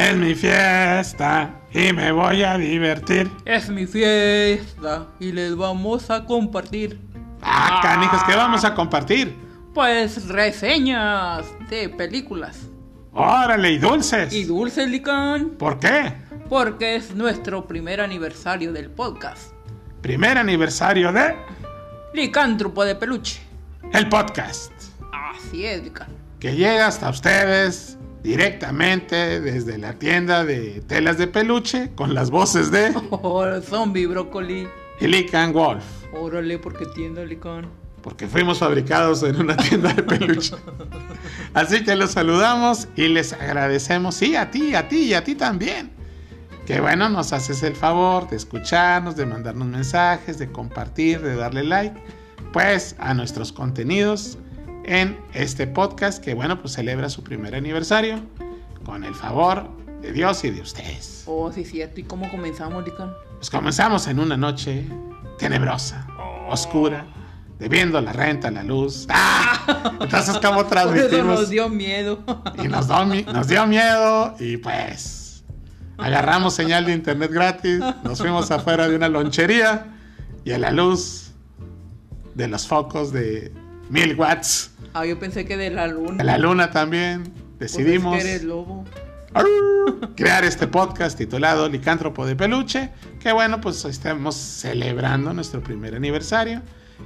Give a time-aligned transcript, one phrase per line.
[0.00, 3.30] Es mi fiesta y me voy a divertir.
[3.44, 6.98] Es mi fiesta y les vamos a compartir.
[7.42, 9.36] Ah, canijos, ¿qué vamos a compartir?
[9.74, 12.60] Pues reseñas de películas.
[13.12, 14.32] Órale, y dulces.
[14.32, 15.50] Y dulces, Lican.
[15.50, 16.14] ¿Por qué?
[16.48, 19.52] Porque es nuestro primer aniversario del podcast.
[20.00, 21.36] Primer aniversario de
[22.14, 23.42] Licántropo de peluche.
[23.92, 24.72] el podcast.
[25.12, 26.08] Así es, Lican.
[26.38, 32.70] Que llega hasta ustedes directamente desde la tienda de telas de peluche con las voces
[32.70, 34.68] de Oh, zombie brócoli.
[35.00, 35.84] Helican Wolf.
[36.12, 37.66] Órale, porque tienda, Lican.
[38.02, 40.56] Porque fuimos fabricados en una tienda de peluche.
[41.54, 44.14] Así que los saludamos y les agradecemos.
[44.14, 45.90] Sí, a ti, a ti y a ti también.
[46.66, 51.64] Que bueno, nos haces el favor de escucharnos, de mandarnos mensajes, de compartir, de darle
[51.64, 52.00] like,
[52.52, 54.38] pues a nuestros contenidos
[54.84, 58.20] en este podcast que bueno, pues celebra su primer aniversario
[58.84, 59.68] con el favor
[60.00, 61.24] de Dios y de ustedes.
[61.26, 62.00] Oh, sí, cierto.
[62.00, 63.12] ¿Y cómo comenzamos, Lican?
[63.36, 64.86] Pues comenzamos en una noche
[65.38, 66.06] tenebrosa,
[66.48, 67.06] oscura,
[67.58, 69.06] debiendo la renta, la luz.
[69.10, 69.96] ¡Ah!
[70.00, 71.50] Entonces, ¿cómo Por eso nos transmitimos?
[71.50, 72.24] dio miedo.
[72.62, 75.44] Y nos, mi- nos dio miedo y pues
[75.98, 79.86] agarramos señal de internet gratis, nos fuimos afuera de una lonchería
[80.44, 81.32] y a la luz
[82.34, 83.52] de los focos de
[83.90, 86.16] mil watts, Ah, yo pensé que de la luna.
[86.18, 88.84] de la luna también, Pues es decidimos que eres lobo.
[90.16, 96.62] crear este podcast titulado Licántropo de Peluche, que bueno, pues estamos celebrando nuestro primer aniversario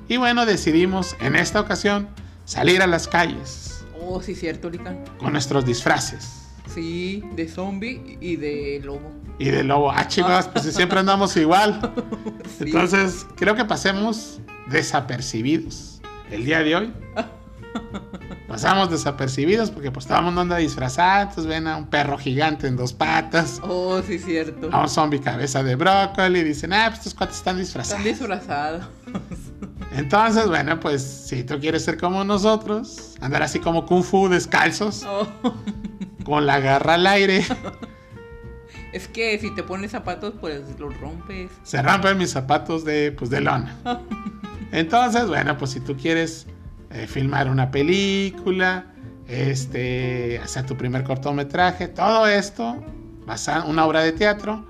[0.08, 2.08] y bueno, decidimos en esta ocasión
[2.44, 3.70] salir a las calles
[4.06, 5.02] Oh, sí, cierto, Lican.
[5.18, 6.42] con nuestros disfraces.
[6.74, 9.10] Sí, de zombie y de lobo.
[9.38, 11.92] Y de lobo, ah, chicos, pues si siempre andamos igual.
[12.58, 12.64] Sí.
[12.66, 14.40] Entonces, creo que pasemos
[14.70, 15.94] desapercibidos
[16.34, 16.92] el día de hoy.
[18.48, 21.22] Pasamos desapercibidos porque pues todo el mundo anda disfrazado.
[21.22, 24.68] Entonces ven a un perro gigante en dos patas, Oh, sí, cierto.
[24.73, 26.40] a un zombie cabeza de brócoli.
[26.40, 28.05] Y dicen, ah, pues estos cuates están Están disfrazados.
[28.05, 28.84] disfrazados.
[29.92, 35.05] Entonces, bueno, pues si tú quieres ser como nosotros, andar así como kung fu descalzos,
[35.06, 35.27] Oh,
[36.24, 37.44] con la garra al aire,
[38.92, 41.50] es que si te pones zapatos, pues los rompes.
[41.62, 43.77] se rompen mis zapatos de, pues, de lona.
[44.73, 46.47] Entonces, bueno, pues si tú quieres
[46.91, 48.86] eh, filmar una película,
[49.29, 52.85] este, hacer tu primer cortometraje, todo esto,
[53.27, 54.67] basado, una obra de teatro,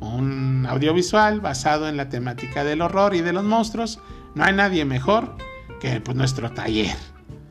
[0.00, 4.00] un audiovisual basado en la temática del horror y de los monstruos,
[4.34, 5.36] no hay nadie mejor
[5.80, 6.96] que pues, nuestro taller.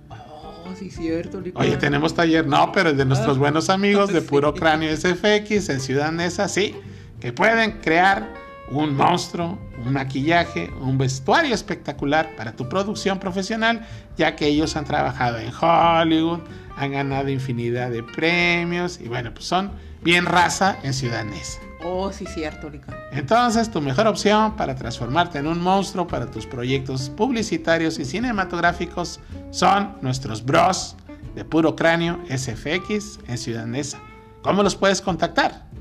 [0.09, 1.41] Oh, sí, cierto.
[1.55, 4.27] Oye, tenemos taller, no, pero el de nuestros Ah, buenos amigos de sí.
[4.27, 6.75] Puro Cráneo SFX en Ciudad Neza, sí,
[7.19, 13.85] que pueden crear un monstruo, un maquillaje, un vestuario espectacular para tu producción profesional,
[14.17, 16.39] ya que ellos han trabajado en Hollywood,
[16.75, 19.71] han ganado infinidad de premios y bueno, pues son
[20.01, 21.59] bien raza en Ciudad Neza.
[21.85, 22.95] Oh, sí, cierto, Lican.
[23.11, 29.19] Entonces, tu mejor opción para transformarte en un monstruo para tus proyectos publicitarios y cinematográficos
[29.51, 30.95] son nuestros bros
[31.35, 33.99] de Puro Cráneo SFX en Ciudad Neza.
[34.41, 35.72] ¿Cómo los puedes contactar?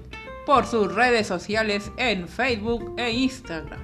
[0.47, 3.81] Por sus redes sociales en Facebook e Instagram.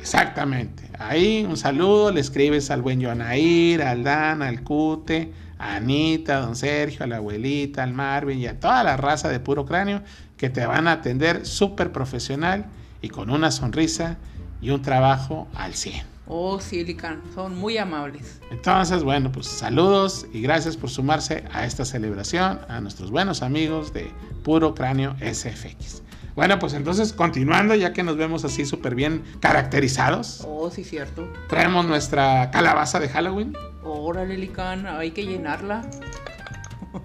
[0.00, 0.90] Exactamente.
[0.98, 6.40] Ahí un saludo, le escribes al buen Joanair, al Dan, al Cute, a Anita, a
[6.40, 10.02] don Sergio, a la abuelita, al Marvin y a toda la raza de Puro Cráneo
[10.36, 12.66] que te van a atender súper profesional
[13.00, 14.18] y con una sonrisa
[14.60, 16.13] y un trabajo al 100.
[16.26, 17.20] Oh, sí, Lican.
[17.34, 18.40] Son muy amables.
[18.50, 23.92] Entonces, bueno, pues saludos y gracias por sumarse a esta celebración, a nuestros buenos amigos
[23.92, 24.10] de
[24.42, 26.02] Puro Cráneo SFX.
[26.34, 31.30] Bueno, pues entonces continuando, ya que nos vemos así súper bien caracterizados, Oh, sí, cierto.
[31.48, 33.56] traemos nuestra calabaza de Halloween.
[33.84, 34.86] Órale, Lican.
[34.86, 35.82] Hay que llenarla.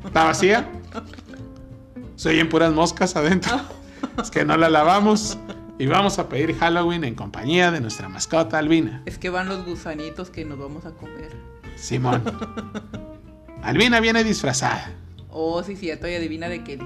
[0.06, 0.68] ¿Está vacía?
[2.16, 3.60] Se oyen puras moscas adentro.
[4.22, 5.38] Es que no la lavamos.
[5.80, 9.02] Y vamos a pedir Halloween en compañía de nuestra mascota Albina.
[9.06, 11.32] Es que van los gusanitos que nos vamos a comer.
[11.78, 12.22] Simón.
[13.64, 14.92] Albina viene disfrazada.
[15.30, 16.08] Oh, sí, cierto.
[16.08, 16.78] Y adivina de qué.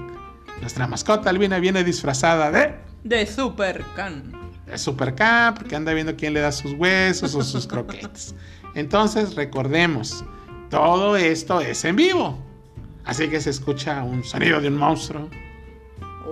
[0.60, 2.74] Nuestra mascota Albina viene disfrazada de...
[3.02, 4.32] De Super Can.
[4.66, 8.34] de Super K, porque anda viendo quién le da sus huesos o sus croquetes.
[8.76, 10.24] Entonces, recordemos,
[10.70, 12.38] todo esto es en vivo.
[13.04, 15.28] Así que se escucha un sonido de un monstruo,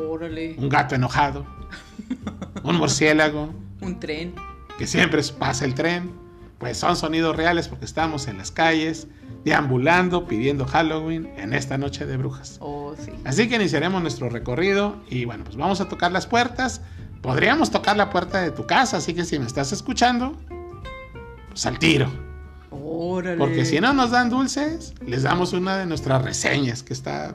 [0.08, 0.54] Órale.
[0.56, 1.44] un gato enojado,
[2.62, 4.34] un murciélago, Un tren.
[4.78, 6.10] que siempre pasa el tren.
[6.58, 9.08] Pues son sonidos reales porque estamos en las calles,
[9.44, 12.58] deambulando, pidiendo Halloween en esta noche de brujas.
[12.60, 13.10] Oh, sí.
[13.24, 16.80] Así que iniciaremos nuestro recorrido y bueno, pues vamos a tocar las puertas.
[17.20, 20.36] Podríamos tocar la puerta de tu casa, así que si me estás escuchando,
[21.48, 22.08] pues al tiro.
[22.70, 23.38] Órale.
[23.38, 27.34] Porque si no nos dan dulces, les damos una de nuestras reseñas, que está,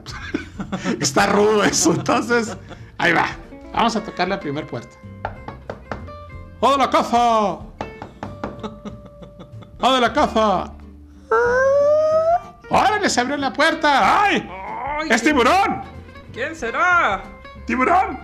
[1.00, 1.92] está rudo eso.
[1.92, 2.56] Entonces,
[2.96, 3.28] ahí va.
[3.72, 4.96] Vamos a tocar la primera puerta.
[6.60, 7.18] ¡Oh, de la caza!
[9.80, 10.72] ¡Oh, de la caza!
[12.70, 14.22] ¡Órale, se abrió la puerta!
[14.24, 14.48] ¡Ay!
[14.50, 15.82] ¡Ay, ¡Es tiburón!
[16.32, 17.22] ¿Quién será?
[17.66, 18.18] ¡Tiburón!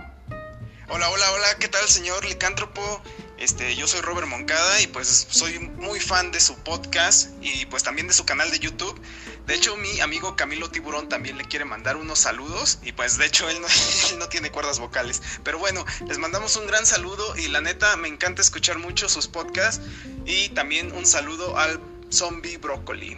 [0.89, 3.01] Hola, hola, hola, ¿qué tal, señor licántropo?
[3.37, 7.83] Este, yo soy Robert Moncada y pues soy muy fan de su podcast y pues
[7.83, 9.01] también de su canal de YouTube.
[9.47, 13.27] De hecho, mi amigo Camilo Tiburón también le quiere mandar unos saludos y pues de
[13.27, 13.67] hecho él no,
[14.11, 15.21] él no tiene cuerdas vocales.
[15.43, 19.27] Pero bueno, les mandamos un gran saludo y la neta me encanta escuchar mucho sus
[19.27, 19.85] podcasts
[20.25, 23.17] y también un saludo al zombie brócoli.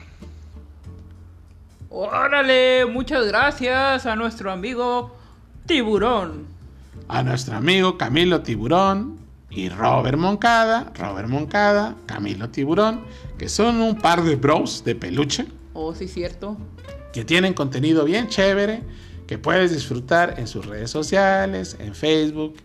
[1.90, 5.18] Órale, muchas gracias a nuestro amigo
[5.66, 6.46] Tiburón.
[7.08, 9.18] A nuestro amigo Camilo Tiburón
[9.50, 10.92] y Robert Moncada.
[10.96, 13.06] Robert Moncada, Camilo Tiburón,
[13.38, 15.48] que son un par de bros de peluche.
[15.80, 16.58] Oh, sí, cierto.
[17.14, 18.82] que tienen contenido bien chévere
[19.28, 22.56] que puedes disfrutar en sus redes sociales, en Facebook,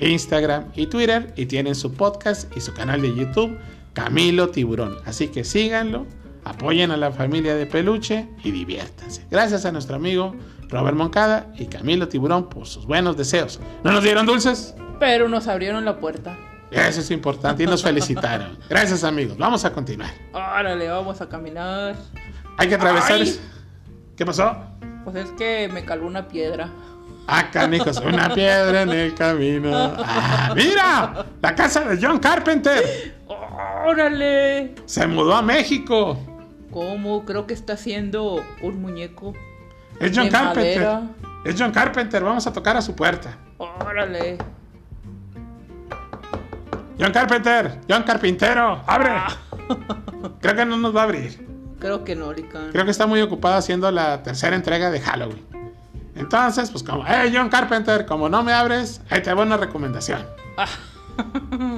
[0.00, 3.56] Instagram y Twitter y tienen su podcast y su canal de YouTube
[3.92, 4.96] Camilo Tiburón.
[5.04, 6.04] Así que síganlo,
[6.42, 9.24] apoyen a la familia de Peluche y diviértanse.
[9.30, 10.34] Gracias a nuestro amigo
[10.68, 13.60] Robert Moncada y Camilo Tiburón por sus buenos deseos.
[13.84, 14.74] ¿No nos dieron dulces?
[14.98, 16.36] Pero nos abrieron la puerta.
[16.72, 18.58] Eso es importante y nos felicitaron.
[18.68, 19.38] Gracias amigos.
[19.38, 20.10] Vamos a continuar.
[20.32, 21.96] Órale, vamos a caminar.
[22.58, 23.12] Hay que atravesar...
[23.22, 23.40] Ay.
[24.16, 24.54] ¿Qué pasó?
[25.04, 26.70] Pues es que me caló una piedra.
[27.26, 29.70] Ah, canijos, una piedra en el camino.
[29.98, 33.16] Ah, mira, la casa de John Carpenter
[33.86, 34.74] Órale.
[34.86, 36.18] se mudó a México.
[36.70, 37.24] ¿Cómo?
[37.24, 39.34] Creo que está haciendo un muñeco.
[40.00, 40.82] Es John De Carpenter.
[40.82, 41.02] madera.
[41.44, 42.24] Es John Carpenter.
[42.24, 43.36] Vamos a tocar a su puerta.
[43.58, 44.38] Órale.
[47.00, 49.10] John Carpenter, John Carpintero, abre.
[50.40, 51.47] Creo que no nos va a abrir.
[51.78, 52.70] Creo que no, Lican.
[52.72, 55.44] Creo que está muy ocupado haciendo la tercera entrega de Halloween.
[56.16, 60.26] Entonces, pues como, hey John Carpenter, como no me abres, ahí te voy una recomendación.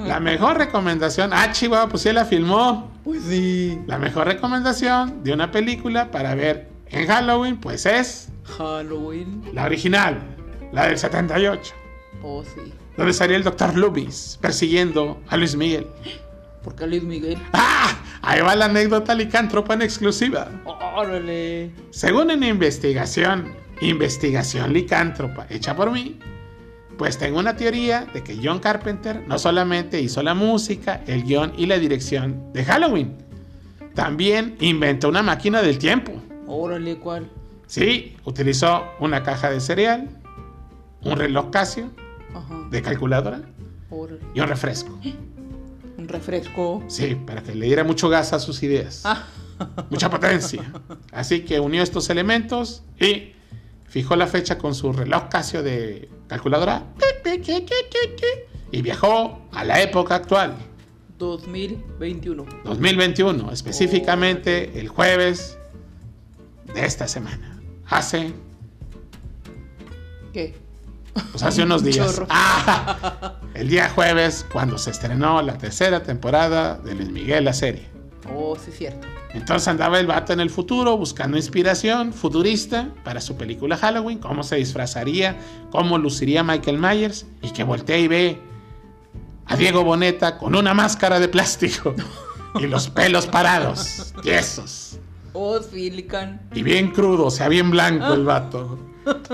[0.06, 2.90] La mejor recomendación, ah, Chihuahua, pues sí la filmó.
[3.04, 3.78] Pues sí.
[3.86, 9.42] La mejor recomendación de una película para ver en Halloween, pues es Halloween.
[9.52, 10.18] la original,
[10.72, 11.72] la del 78,
[12.22, 12.72] Oh, sí.
[12.96, 13.76] donde salía el Dr.
[13.76, 15.86] Loomis persiguiendo a Luis Miguel.
[16.62, 17.38] ¿Por qué Luis Miguel?
[17.52, 17.96] ¡Ah!
[18.22, 20.48] Ahí va la anécdota licántropa en exclusiva.
[20.64, 21.70] Órale.
[21.90, 26.18] Según una investigación, investigación licántropa hecha por mí,
[26.98, 31.54] pues tengo una teoría de que John Carpenter no solamente hizo la música, el guion
[31.56, 33.16] y la dirección de Halloween,
[33.94, 36.12] también inventó una máquina del tiempo.
[36.46, 37.30] Órale, ¿cuál?
[37.66, 40.10] Sí, utilizó una caja de cereal,
[41.02, 41.90] un reloj Casio
[42.34, 42.68] Ajá.
[42.70, 43.40] de calculadora
[43.88, 44.20] Órale.
[44.34, 44.98] y un refresco.
[46.00, 46.82] Un refresco.
[46.88, 49.02] Sí, para que le diera mucho gas a sus ideas.
[49.04, 49.26] Ah.
[49.90, 50.72] Mucha potencia.
[51.12, 53.34] Así que unió estos elementos y
[53.86, 56.84] fijó la fecha con su reloj Casio de calculadora
[58.72, 60.56] y viajó a la época actual,
[61.18, 62.46] 2021.
[62.64, 65.58] 2021, específicamente el jueves
[66.72, 67.60] de esta semana.
[67.86, 68.32] Hace,
[70.32, 70.54] ¿Qué?
[71.30, 72.20] Pues hace unos días.
[72.28, 77.88] Ah, el día jueves, cuando se estrenó la tercera temporada de Luis Miguel, la serie.
[78.34, 79.06] Oh, sí, cierto.
[79.32, 84.42] Entonces andaba el vato en el futuro buscando inspiración futurista para su película Halloween, cómo
[84.42, 85.36] se disfrazaría,
[85.70, 88.40] cómo luciría Michael Myers y que voltea y ve
[89.46, 91.94] a Diego Boneta con una máscara de plástico
[92.58, 94.98] y los pelos parados, tiesos
[95.32, 96.40] Oh, sí, Lican.
[96.52, 98.78] y bien crudo, o sea, bien blanco el vato.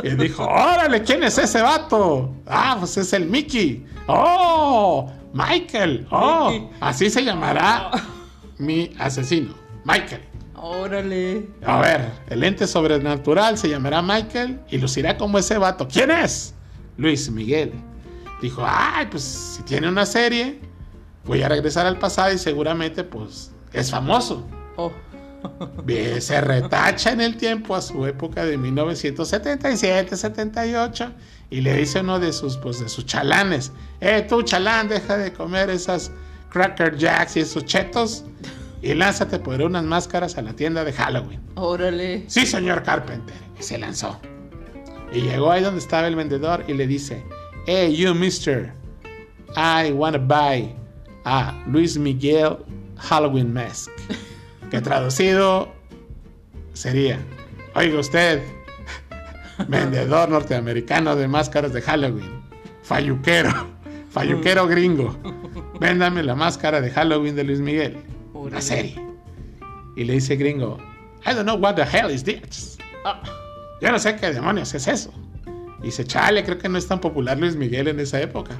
[0.03, 2.35] Y dijo, órale, ¿quién es ese vato?
[2.47, 3.87] Ah, pues es el Mickey.
[4.07, 6.07] Oh, Michael.
[6.11, 6.69] Oh, Mickey.
[6.81, 7.91] así se llamará
[8.59, 9.55] mi asesino,
[9.85, 10.23] Michael.
[10.55, 11.49] Órale.
[11.65, 15.87] A ver, el ente sobrenatural se llamará Michael y lucirá como ese vato.
[15.87, 16.55] ¿Quién es?
[16.97, 17.73] Luis Miguel.
[18.41, 20.61] Dijo, ay, pues si tiene una serie,
[21.25, 24.47] voy a regresar al pasado y seguramente pues es famoso.
[24.77, 24.93] Oh.
[25.85, 31.13] Bien, se retacha en el tiempo a su época de 1977-78
[31.51, 35.33] y le dice uno de sus, pues, de sus chalanes, eh, tú chalán, deja de
[35.33, 36.11] comer esas
[36.51, 38.25] Cracker Jacks y esos chetos
[38.83, 41.41] y lánzate por unas máscaras a la tienda de Halloween.
[41.57, 42.25] Órale.
[42.29, 43.37] Sí, señor Carpenter.
[43.59, 44.21] Y se lanzó.
[45.13, 47.25] Y llegó ahí donde estaba el vendedor y le dice,
[47.67, 48.73] Hey, you mister,
[49.57, 50.75] I wanna buy
[51.25, 52.59] a Luis Miguel
[52.97, 53.91] Halloween mask.
[54.71, 55.73] Que traducido
[56.73, 57.19] sería,
[57.75, 58.43] oiga usted,
[59.69, 62.43] vendedor norteamericano de máscaras de Halloween,
[62.83, 63.51] falluquero,
[64.11, 65.17] falluquero gringo,
[65.81, 67.97] véndame la máscara de Halloween de Luis Miguel,
[68.35, 69.01] una serie.
[69.97, 70.79] Y le dice gringo,
[71.25, 72.77] I don't know what the hell is this.
[73.05, 73.23] Ah,
[73.81, 75.13] Yo no sé qué demonios es eso.
[75.81, 78.57] Y dice, chale, creo que no es tan popular Luis Miguel en esa época.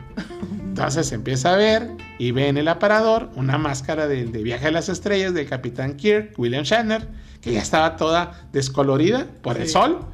[0.51, 4.71] Entonces empieza a ver y ve en el aparador una máscara del de Viaje a
[4.71, 7.09] las Estrellas del Capitán Kirk, William Shatner,
[7.41, 10.07] que ya estaba toda descolorida por el sol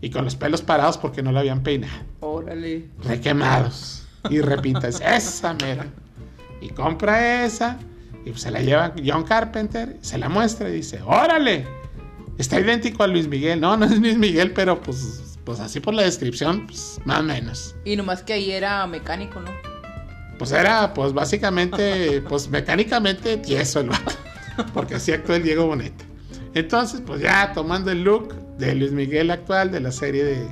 [0.00, 2.04] y con los pelos parados porque no la habían peinado.
[2.20, 2.86] órale.
[3.04, 4.06] Requemados.
[4.30, 5.86] Y repitas, esa mera.
[6.60, 7.78] Y compra esa
[8.24, 11.66] y se la lleva John Carpenter, se la muestra y dice, órale,
[12.36, 13.60] está idéntico a Luis Miguel.
[13.60, 17.22] No, no es Luis Miguel, pero pues, pues así por la descripción, pues más o
[17.22, 17.76] menos.
[17.84, 19.50] Y nomás que ahí era mecánico, ¿no?
[20.38, 24.12] Pues era, pues básicamente, pues mecánicamente tieso el vato.
[24.72, 26.04] Porque así actuó el Diego Boneta.
[26.54, 30.48] Entonces, pues ya tomando el look de Luis Miguel actual de la serie de,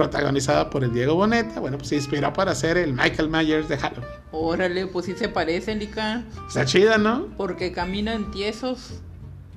[0.00, 3.76] protagonizada por el Diego Boneta, bueno, pues se inspiró para hacer el Michael Myers de
[3.76, 4.08] Halloween.
[4.32, 6.24] Órale, pues sí se parecen, Lica.
[6.48, 7.26] Está chida, ¿no?
[7.36, 9.00] Porque caminan tiesos.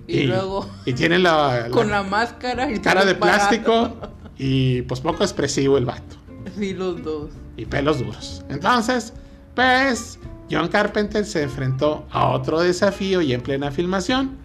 [0.06, 3.96] Y, luego Y tiene la, la con la máscara y cara de plástico
[4.38, 6.18] y pues poco expresivo el vato.
[6.58, 7.32] Sí, los dos.
[7.56, 8.44] y pelos duros.
[8.50, 9.14] Entonces,
[9.56, 10.20] pues
[10.50, 14.38] John Carpenter se enfrentó a otro desafío y en plena filmación.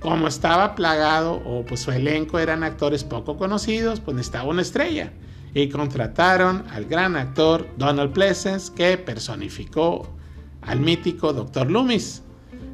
[0.00, 5.12] Como estaba plagado o pues su elenco eran actores poco conocidos, pues necesitaba una estrella.
[5.54, 10.14] Y contrataron al gran actor Donald Pleasence que personificó
[10.60, 11.70] al mítico Dr.
[11.70, 12.22] Loomis.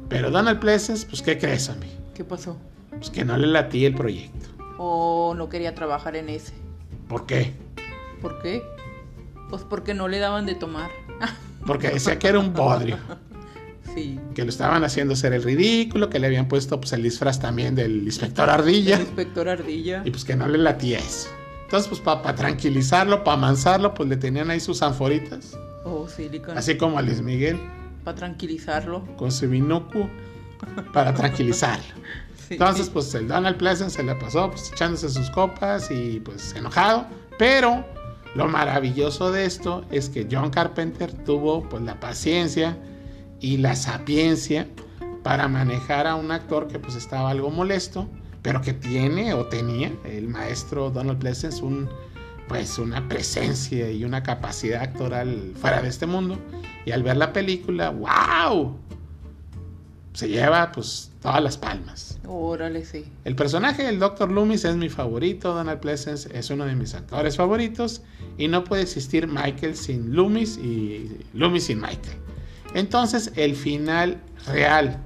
[0.09, 1.89] Pero Donald Pleasence, pues ¿qué crees, hombre?
[2.13, 2.57] ¿Qué pasó?
[2.89, 4.49] Pues que no le latía el proyecto.
[4.77, 6.53] O no quería trabajar en ese.
[7.07, 7.53] ¿Por qué?
[8.21, 8.61] ¿Por qué?
[9.49, 10.91] Pues porque no le daban de tomar.
[11.65, 12.97] Porque decía que era un bodrio.
[13.95, 14.19] sí.
[14.33, 17.75] que lo estaban haciendo ser el ridículo, que le habían puesto pues el disfraz también
[17.75, 20.01] del inspector El ardilla inspector Ardilla.
[20.05, 21.29] y pues que no le latía eso.
[21.65, 26.77] Entonces pues para tranquilizarlo, para amansarlo, pues le tenían ahí sus anforitas, Oh, sí, así
[26.77, 27.59] como a Luis Miguel
[28.05, 29.03] Para tranquilizarlo.
[29.17, 30.09] con su binuco
[30.93, 31.83] para tranquilizarlo.
[32.47, 32.55] Sí.
[32.55, 37.05] Entonces pues el Donald Pleasant se la pasó pues echándose sus copas y pues enojado,
[37.39, 37.85] pero
[38.35, 42.77] lo maravilloso de esto es que John Carpenter tuvo pues la paciencia
[43.39, 44.67] y la sapiencia
[45.21, 48.09] para manejar a un actor que pues estaba algo molesto,
[48.41, 51.89] pero que tiene o tenía el maestro Donald Pleasence un
[52.47, 56.37] pues una presencia y una capacidad actoral fuera de este mundo.
[56.85, 58.77] Y al ver la película, wow,
[60.13, 62.19] se lleva pues todas las palmas.
[62.27, 63.05] Órale, sí.
[63.25, 64.31] El personaje del Dr.
[64.31, 68.01] Loomis es mi favorito, Donald Pleasence es uno de mis actores favoritos
[68.37, 72.17] y no puede existir Michael sin Loomis y Loomis sin Michael.
[72.75, 74.99] Entonces el final real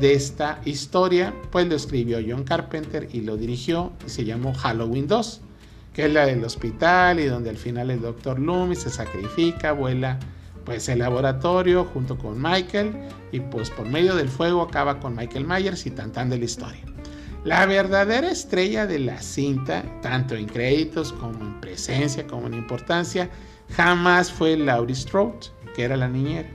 [0.00, 5.06] de esta historia pues lo escribió John Carpenter y lo dirigió y se llamó Halloween
[5.06, 5.40] 2,
[5.92, 8.38] que es la del hospital y donde al final el Dr.
[8.38, 10.18] Loomis se sacrifica, vuela
[10.70, 12.94] pues el laboratorio junto con Michael
[13.32, 16.44] y pues por medio del fuego acaba con Michael Myers y tan tan de la
[16.44, 16.80] historia.
[17.42, 23.28] La verdadera estrella de la cinta, tanto en créditos como en presencia como en importancia,
[23.70, 26.48] jamás fue Laurie Strode, que era la niñera,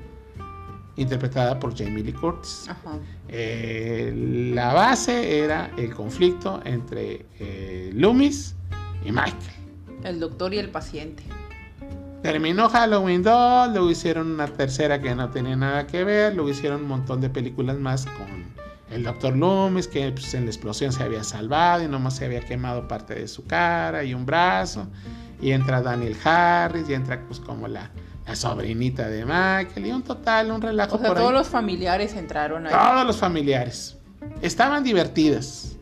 [0.95, 2.69] interpretada por Jamie Lee Curtis.
[2.69, 2.97] Ajá.
[3.27, 4.13] Eh,
[4.55, 8.55] la base era el conflicto entre eh, Loomis
[9.03, 9.35] y Michael.
[10.05, 11.23] El doctor y el paciente.
[12.25, 16.81] Terminó Halloween 2, luego hicieron una tercera que no tenía nada que ver, luego hicieron
[16.81, 18.45] un montón de películas más con
[18.89, 19.35] el Dr.
[19.35, 23.13] Loomis, que pues, en la explosión se había salvado y nomás se había quemado parte
[23.13, 24.87] de su cara y un brazo.
[25.39, 27.91] Y entra Daniel Harris y entra pues como la,
[28.25, 31.37] la sobrinita de Michael y un total, un relajo O sea, por todos ahí.
[31.37, 32.73] los familiares entraron ahí.
[32.73, 33.97] Todos los familiares.
[34.41, 35.74] Estaban divertidas.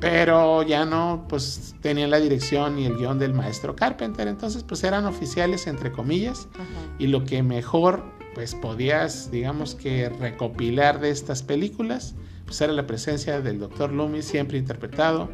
[0.00, 4.28] Pero ya no, pues tenían la dirección y el guion del maestro Carpenter.
[4.28, 6.48] Entonces, pues eran oficiales, entre comillas.
[6.54, 6.64] Ajá.
[6.98, 8.02] Y lo que mejor,
[8.34, 12.14] pues podías, digamos que recopilar de estas películas,
[12.46, 13.92] pues era la presencia del Dr.
[13.92, 15.28] Loomis, siempre interpretado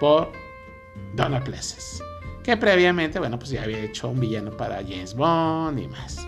[0.00, 0.32] por
[1.14, 2.02] Donald Pleasence.
[2.42, 6.26] Que previamente, bueno, pues ya había hecho un villano para James Bond y más.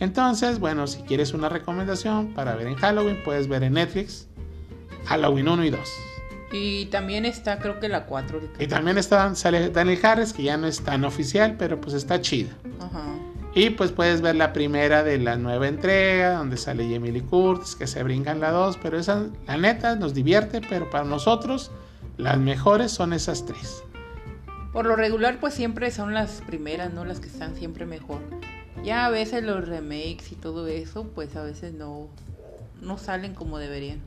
[0.00, 4.26] Entonces, bueno, si quieres una recomendación para ver en Halloween, puedes ver en Netflix
[5.06, 5.80] Halloween 1 y 2.
[6.56, 8.40] Y también está, creo que la 4.
[8.60, 12.20] Y también está, sale Daniel Harris, que ya no es tan oficial, pero pues está
[12.20, 12.52] chida.
[12.78, 13.06] Ajá.
[13.56, 17.74] Y pues puedes ver la primera de la nueva entrega, donde sale Jamie Lee Curtis,
[17.74, 21.72] que se brincan la 2, pero esa, la neta, nos divierte, pero para nosotros,
[22.18, 23.82] las mejores son esas tres.
[24.72, 27.04] Por lo regular, pues siempre son las primeras, ¿no?
[27.04, 28.20] Las que están siempre mejor.
[28.84, 32.06] Ya a veces los remakes y todo eso, pues a veces no,
[32.80, 33.98] no salen como deberían.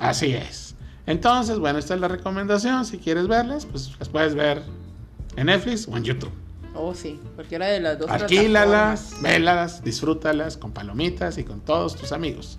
[0.00, 0.74] Así es.
[1.06, 2.84] Entonces, bueno, esta es la recomendación.
[2.84, 4.62] Si quieres verlas, pues las puedes ver
[5.36, 6.32] en Netflix o en YouTube.
[6.74, 8.10] Oh, sí, cualquiera de las dos.
[8.10, 12.58] Alquílalas, vélalas, disfrútalas con palomitas y con todos tus amigos.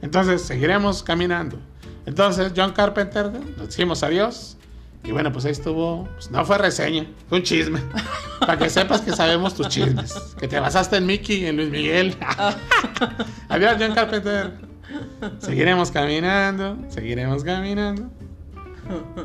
[0.00, 1.58] Entonces, seguiremos caminando.
[2.06, 4.56] Entonces, John Carpenter, nos decimos adiós.
[5.04, 6.08] Y bueno, pues ahí estuvo.
[6.14, 7.80] Pues no fue reseña, fue un chisme.
[8.40, 10.14] Para que sepas que sabemos tus chismes.
[10.38, 12.16] Que te basaste en Mickey, en Luis Miguel.
[13.48, 14.71] adiós, John Carpenter.
[15.38, 18.10] Seguiremos caminando, seguiremos caminando.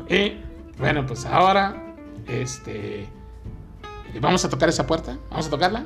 [0.08, 0.38] Y
[0.78, 1.94] bueno, pues ahora,
[2.26, 3.08] este.
[4.20, 5.18] Vamos a tocar esa puerta.
[5.30, 5.84] Vamos a tocarla.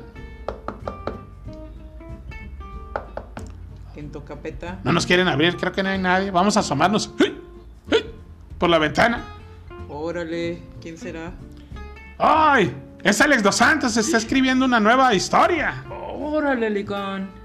[3.95, 4.79] En Tocapeta.
[4.83, 6.31] No nos quieren abrir, creo que no hay nadie.
[6.31, 7.13] Vamos a asomarnos
[8.57, 9.23] por la ventana.
[9.89, 11.31] Órale, ¿quién será?
[12.17, 12.73] ¡Ay!
[13.03, 15.83] Es Alex Dos Santos, está escribiendo una nueva historia.
[15.89, 17.42] Órale, Licón.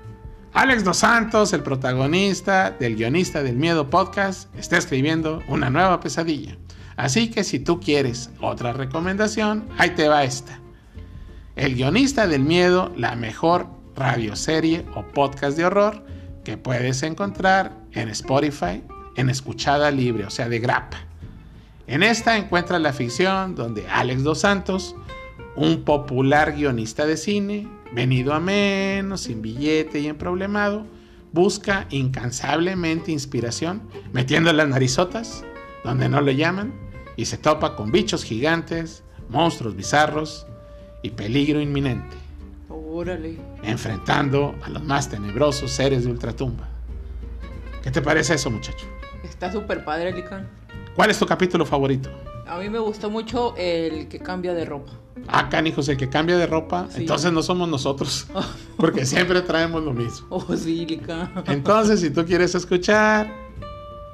[0.55, 6.57] Alex Dos Santos, el protagonista del guionista del Miedo podcast, está escribiendo una nueva pesadilla.
[6.97, 10.59] Así que si tú quieres otra recomendación, ahí te va esta.
[11.55, 16.05] El guionista del miedo, la mejor radioserie o podcast de horror
[16.45, 18.83] que puedes encontrar en Spotify
[19.17, 20.99] en escuchada libre, o sea, de grapa.
[21.87, 24.97] En esta encuentras la ficción donde Alex Dos Santos,
[25.57, 30.87] un popular guionista de cine, venido a menos, sin billete y emproblemado,
[31.33, 35.45] busca incansablemente inspiración metiendo las narizotas
[35.85, 36.73] donde no le llaman
[37.16, 40.47] y se topa con bichos gigantes, monstruos bizarros
[41.02, 42.16] y peligro inminente,
[42.68, 43.37] Órale.
[43.62, 46.68] enfrentando a los más tenebrosos seres de ultratumba.
[47.83, 48.87] ¿Qué te parece eso, muchacho?
[49.23, 50.47] Está súper padre, Licón.
[50.95, 52.11] ¿Cuál es tu capítulo favorito?
[52.49, 54.93] A mí me gustó mucho el que cambia de ropa.
[55.26, 57.00] Ah, canijos, el que cambia de ropa, Sí.
[57.02, 58.26] entonces no somos nosotros,
[58.76, 60.26] porque siempre traemos lo mismo.
[60.31, 61.31] Oh, sí, Licón.
[61.47, 63.31] Entonces, si tú quieres escuchar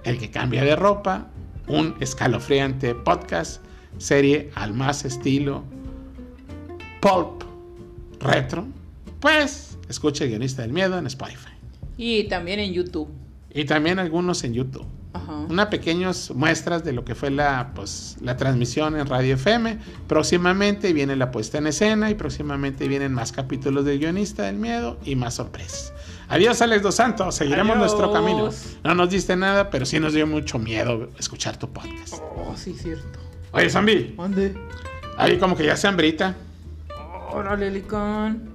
[0.03, 1.29] El que cambia de ropa,
[1.69, 3.63] un escalofriante podcast,
[3.99, 5.63] serie al más estilo
[7.01, 7.43] pulp
[8.21, 8.67] retro,
[9.21, 11.53] pues escucha el guionista del miedo en Spotify.
[11.97, 13.09] Y también en YouTube.
[13.55, 14.85] Y también algunos en YouTube.
[15.15, 15.33] Ajá.
[15.49, 19.79] Unas pequeñas muestras de lo que fue la, pues, la transmisión en Radio FM.
[20.09, 24.99] Próximamente viene la puesta en escena y próximamente vienen más capítulos del guionista del miedo
[25.05, 25.93] y más sorpresas.
[26.29, 27.35] Adiós, Alex Dos Santos.
[27.37, 27.93] Seguiremos Adiós.
[27.93, 28.51] nuestro camino.
[28.83, 32.15] No nos diste nada, pero sí nos dio mucho miedo escuchar tu podcast.
[32.37, 33.21] Oh, sí, cierto.
[33.53, 34.55] Oye, Zambi, ¿Dónde?
[35.17, 36.35] ahí como que ya se hambrita.
[37.33, 38.51] Órale, Licón.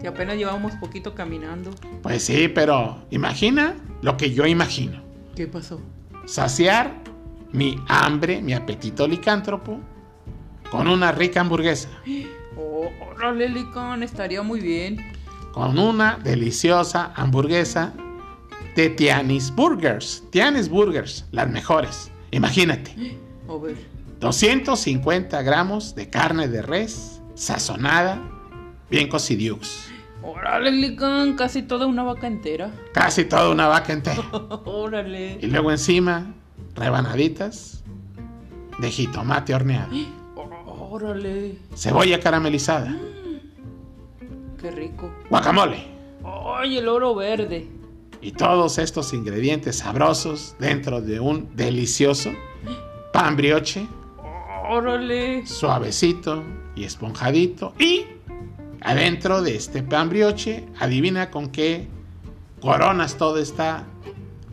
[0.00, 1.70] Si apenas llevamos poquito caminando.
[2.02, 5.01] Pues sí, pero imagina lo que yo imagino.
[5.34, 5.80] ¿Qué pasó?
[6.26, 6.94] Saciar
[7.52, 9.80] mi hambre, mi apetito licántropo
[10.70, 11.88] con una rica hamburguesa.
[12.56, 14.02] Oh, órale, Licón.
[14.02, 14.96] Estaría muy bien.
[15.52, 17.92] con una deliciosa hamburguesa
[18.76, 20.22] de Tianis Burgers.
[20.30, 22.10] Tianis Burgers, las mejores.
[22.30, 23.18] Imagínate,
[23.48, 23.76] A ver.
[24.20, 28.22] 250 gramos de carne de res, sazonada,
[28.88, 29.88] bien cocidiux.
[30.22, 31.34] Órale, Licón.
[31.34, 32.70] Casi toda una vaca entera.
[32.94, 34.22] Casi toda una vaca entera.
[34.64, 35.38] Órale.
[35.40, 36.32] Y luego encima,
[36.74, 37.82] rebanaditas
[38.78, 39.92] de jitomate horneado,
[40.66, 41.58] Órale.
[41.74, 42.94] cebolla caramelizada,
[44.60, 45.12] Qué rico.
[45.30, 45.84] guacamole.
[46.56, 47.68] Ay, el oro verde.
[48.20, 52.30] Y todos estos ingredientes sabrosos dentro de un delicioso
[53.12, 53.86] pan brioche
[54.70, 55.44] Órale.
[55.46, 56.44] suavecito
[56.76, 57.74] y esponjadito.
[57.80, 58.06] Y
[58.84, 61.88] adentro de este pan brioche, adivina con qué
[62.60, 63.84] coronas toda esta,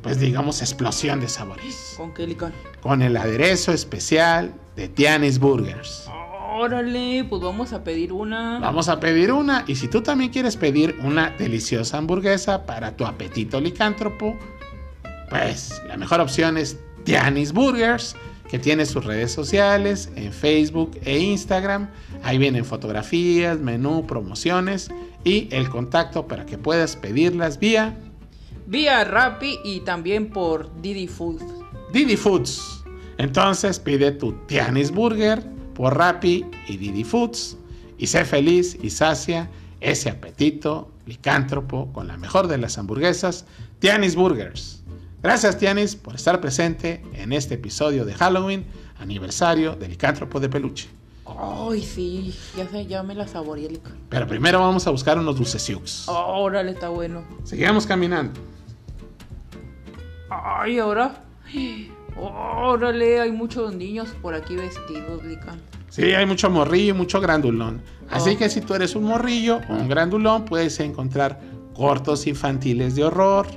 [0.01, 1.93] pues digamos, explosión de sabores.
[1.97, 2.53] ¿Con qué Licón?
[2.81, 6.09] Con el aderezo especial de Tianis Burgers.
[6.51, 8.59] Órale, pues vamos a pedir una.
[8.59, 13.05] Vamos a pedir una y si tú también quieres pedir una deliciosa hamburguesa para tu
[13.05, 14.35] apetito licántropo,
[15.29, 18.15] pues la mejor opción es Tianis Burgers,
[18.49, 21.89] que tiene sus redes sociales en Facebook e Instagram.
[22.23, 24.89] Ahí vienen fotografías, menú, promociones
[25.23, 27.95] y el contacto para que puedas pedirlas vía
[28.69, 31.41] Vía Rappi y también por Didi Food.
[31.91, 32.83] Didi Foods.
[33.17, 37.57] Entonces pide tu Tianis Burger por Rappi y Didi Foods
[37.97, 39.49] y sé feliz y sacia
[39.81, 43.45] ese apetito licántropo con la mejor de las hamburguesas,
[43.79, 44.78] Tianis Burgers.
[45.21, 48.65] Gracias Tianis por estar presente en este episodio de Halloween,
[48.99, 50.87] aniversario del licántropo de peluche.
[51.25, 53.79] Ay, sí, ya, sé, ya me la saboreé.
[54.09, 56.07] Pero primero vamos a buscar unos dulcesiux.
[56.07, 57.23] Órale, está bueno.
[57.43, 58.39] Seguimos caminando.
[60.29, 61.21] Ay, ahora.
[62.17, 65.61] Órale, hay muchos niños por aquí vestidos, Licón.
[65.89, 67.81] Sí, hay mucho morrillo y mucho grandulón.
[68.09, 68.37] Así Oh.
[68.37, 71.39] que si tú eres un morrillo o un grandulón, puedes encontrar
[71.75, 73.47] cortos infantiles de horror,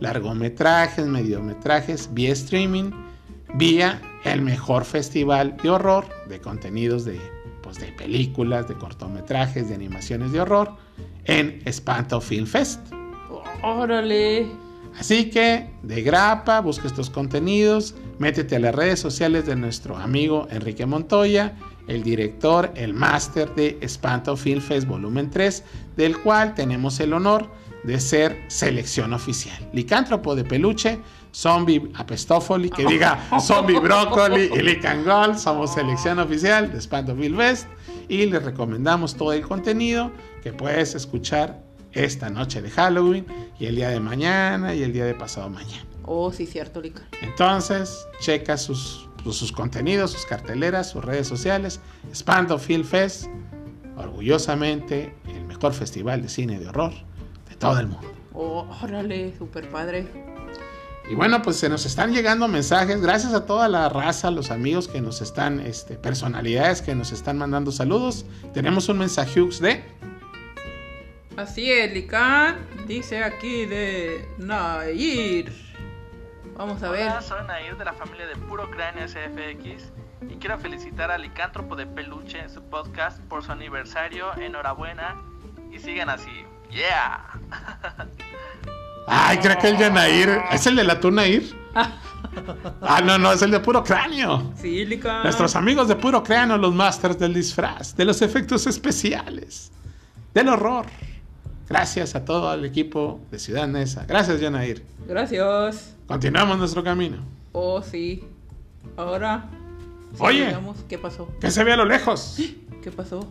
[0.00, 2.90] largometrajes, mediometrajes, vía streaming,
[3.54, 7.20] vía el mejor festival de horror, de contenidos de,
[7.62, 10.76] pues, de películas, de cortometrajes, de animaciones de horror,
[11.24, 12.80] en Espanto Film Fest.
[13.62, 14.46] Órale.
[14.98, 20.48] Así que, de grapa, busca estos contenidos, métete a las redes sociales de nuestro amigo
[20.50, 21.56] Enrique Montoya,
[21.86, 25.64] el director, el máster de Espanto Film Fest Volumen 3,
[25.96, 27.67] del cual tenemos el honor de
[27.98, 29.56] ser selección oficial.
[29.72, 30.98] Licántropo de peluche,
[31.34, 37.66] zombie apestófoli, que diga zombie brócoli y licangol, somos selección oficial de Espanto Film Fest
[38.08, 43.26] y les recomendamos todo el contenido que puedes escuchar esta noche de Halloween
[43.58, 45.84] y el día de mañana y el día de pasado mañana.
[46.04, 47.02] Oh, sí, cierto, Lica.
[47.22, 51.80] Entonces, checa sus, pues, sus contenidos, sus carteleras, sus redes sociales.
[52.14, 53.26] Spando Film Fest,
[53.96, 57.07] orgullosamente el mejor festival de cine de horror de
[57.58, 58.12] todo el mundo.
[58.34, 60.06] Oh, órale, super padre.
[61.10, 63.00] Y bueno, pues se nos están llegando mensajes.
[63.00, 67.38] Gracias a toda la raza, los amigos que nos están, este, personalidades que nos están
[67.38, 68.26] mandando saludos.
[68.52, 69.82] Tenemos un mensaje de.
[71.38, 72.58] Así es, Lican.
[72.86, 75.50] Dice aquí de Nair.
[76.56, 77.08] Vamos a ver.
[77.08, 79.92] Hola, soy Nair de la familia de Puro Cráneo SFX
[80.28, 84.36] y quiero felicitar al licántropo de peluche en su podcast por su aniversario.
[84.36, 85.22] Enhorabuena
[85.72, 86.44] y sigan así.
[86.70, 87.24] ¡Yeah!
[89.06, 90.40] Ay, creo que el de Nair.
[90.52, 91.44] ¿Es el de la tú Nair?
[92.82, 94.52] Ah, no, no, es el de puro cráneo.
[94.60, 95.22] Sí, Lican.
[95.22, 99.72] Nuestros amigos de puro cráneo, los masters del disfraz, de los efectos especiales,
[100.34, 100.86] del horror.
[101.68, 104.04] Gracias a todo el equipo de Ciudad Nesa.
[104.06, 104.84] Gracias, Yanair.
[105.06, 105.94] Gracias.
[106.06, 107.18] Continuamos nuestro camino.
[107.52, 108.24] Oh, sí.
[108.96, 109.48] Ahora.
[110.18, 110.46] Oye.
[110.46, 110.78] sigamos.
[110.88, 111.28] ¿Qué pasó?
[111.40, 112.36] ¿Qué se ve a lo lejos?
[112.82, 113.26] ¿Qué pasó?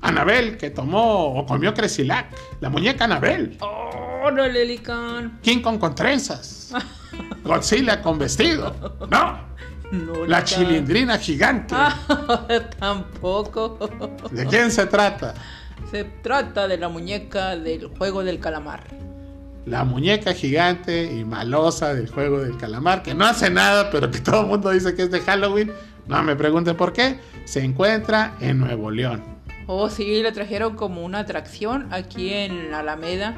[0.00, 2.26] Anabel, que tomó o comió Cresilac.
[2.60, 3.58] La muñeca Anabel.
[3.60, 5.38] ¡Órale, Lican!
[5.42, 6.72] King Kong con trenzas.
[7.44, 8.96] Godzilla con vestido.
[9.10, 9.48] No.
[9.90, 11.74] No, La chilindrina gigante.
[11.76, 11.96] Ah,
[12.78, 13.78] tampoco.
[14.30, 15.34] ¿De quién se trata?
[15.90, 18.84] Se trata de la muñeca del juego del calamar.
[19.64, 24.20] La muñeca gigante y malosa del juego del calamar, que no hace nada, pero que
[24.20, 25.72] todo el mundo dice que es de Halloween.
[26.06, 27.18] No me pregunten por qué.
[27.44, 29.37] Se encuentra en Nuevo León.
[29.70, 33.36] Oh, sí, le trajeron como una atracción aquí en Alameda.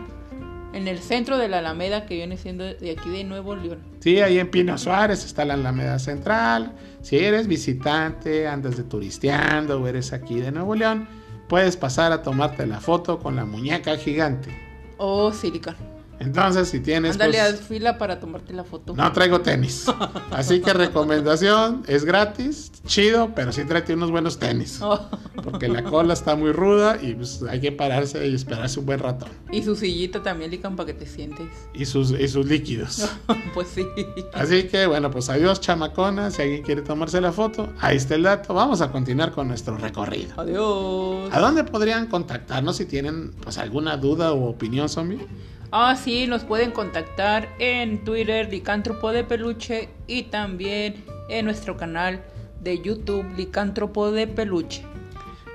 [0.73, 3.81] En el centro de la Alameda, que viene siendo de aquí de Nuevo León.
[3.99, 6.73] Sí, ahí en Pino Suárez está la Alameda Central.
[7.03, 11.09] Si eres visitante, andas de turisteando o eres aquí de Nuevo León,
[11.49, 14.57] puedes pasar a tomarte la foto con la muñeca gigante.
[14.99, 15.90] Oh, sí, Lican.
[16.21, 17.13] Entonces, si tienes...
[17.13, 18.95] Ándale pues, a fila para tomarte la foto.
[18.95, 19.87] No traigo tenis.
[20.31, 24.81] Así que recomendación, es gratis, chido, pero sí tráete unos buenos tenis.
[24.83, 25.01] Oh,
[25.43, 28.99] Porque la cola está muy ruda y pues, hay que pararse y esperarse un buen
[28.99, 29.27] rato.
[29.51, 31.47] y su sillita también, Lican, para que te sientes.
[31.73, 33.09] Y sus, y sus líquidos.
[33.55, 33.87] pues sí.
[34.35, 36.35] Así que bueno, pues adiós chamaconas.
[36.35, 38.53] Si alguien quiere tomarse la foto, ahí está el dato.
[38.53, 40.35] Vamos a continuar con nuestro recorrido.
[40.37, 41.31] Adiós.
[41.33, 45.27] ¿A dónde podrían contactarnos si tienen pues alguna duda o opinión zombie?
[45.73, 52.25] Ah, sí, nos pueden contactar en Twitter, Licántropo de Peluche, y también en nuestro canal
[52.61, 54.83] de YouTube, Licántropo de Peluche.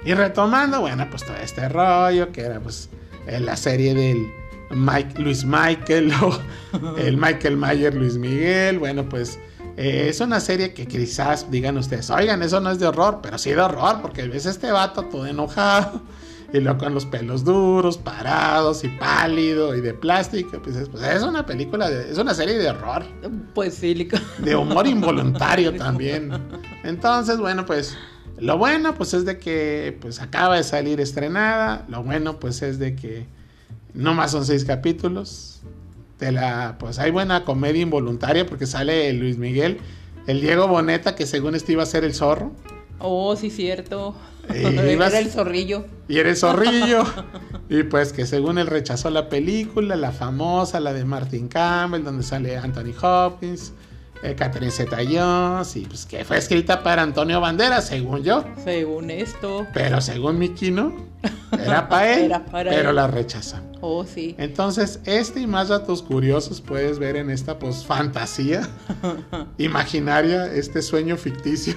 [0.06, 2.90] Y retomando, bueno, pues todo este rollo que era pues
[3.28, 4.26] en la serie del
[5.18, 6.40] Luis Michael o
[6.98, 9.38] el Michael Mayer Luis Miguel, bueno, pues
[9.76, 13.38] eh, es una serie que quizás digan ustedes, oigan, eso no es de horror, pero
[13.38, 16.02] sí de horror, porque ves este vato todo enojado
[16.54, 21.04] y luego con los pelos duros, parados y pálido y de plástico, pues es, pues
[21.04, 23.04] es una película, de- es una serie de horror
[23.54, 24.08] Pues sí,
[24.40, 26.32] de humor involuntario también.
[26.84, 27.98] Entonces, bueno, pues
[28.38, 32.80] lo bueno pues es de que pues acaba de salir estrenada, lo bueno pues es
[32.80, 33.26] de que
[33.94, 35.62] no más son seis capítulos.
[36.20, 39.80] De la pues hay buena comedia involuntaria porque sale Luis Miguel,
[40.28, 42.54] el Diego Boneta que según esto iba a ser el zorro
[43.00, 44.16] Oh, sí, cierto.
[44.54, 45.86] Eh, ibas- Era el zorrillo.
[46.08, 47.04] y eres zorrillo
[47.70, 52.24] y pues que según él rechazó la película, la famosa, la de Martin Campbell donde
[52.24, 53.74] sale Anthony Hopkins.
[54.24, 58.44] eh, Catherine Zeta-Jones y pues que fue escrita para Antonio Banderas, según yo.
[58.64, 59.68] Según esto.
[59.74, 60.94] Pero según Miki, no.
[61.60, 62.96] Era para él, Era para pero él.
[62.96, 63.58] la rechazó.
[63.82, 64.34] Oh, sí.
[64.40, 68.68] Entonces, este y más datos curiosos puedes ver en esta pues fantasía
[69.58, 71.76] imaginaria, este sueño ficticio.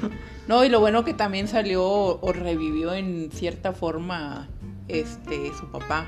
[0.48, 4.48] No, y lo bueno que también salió o revivió en cierta forma
[4.88, 6.06] este su papá.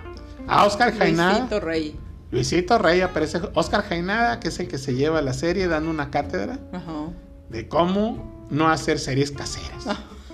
[0.49, 1.33] A Oscar Jainada.
[1.41, 1.97] Luisito Rey.
[2.31, 3.41] Luisito Rey aparece.
[3.55, 7.09] Oscar Jainada, que es el que se lleva la serie, dando una cátedra Ajá.
[7.51, 9.85] de cómo no hacer series caseras.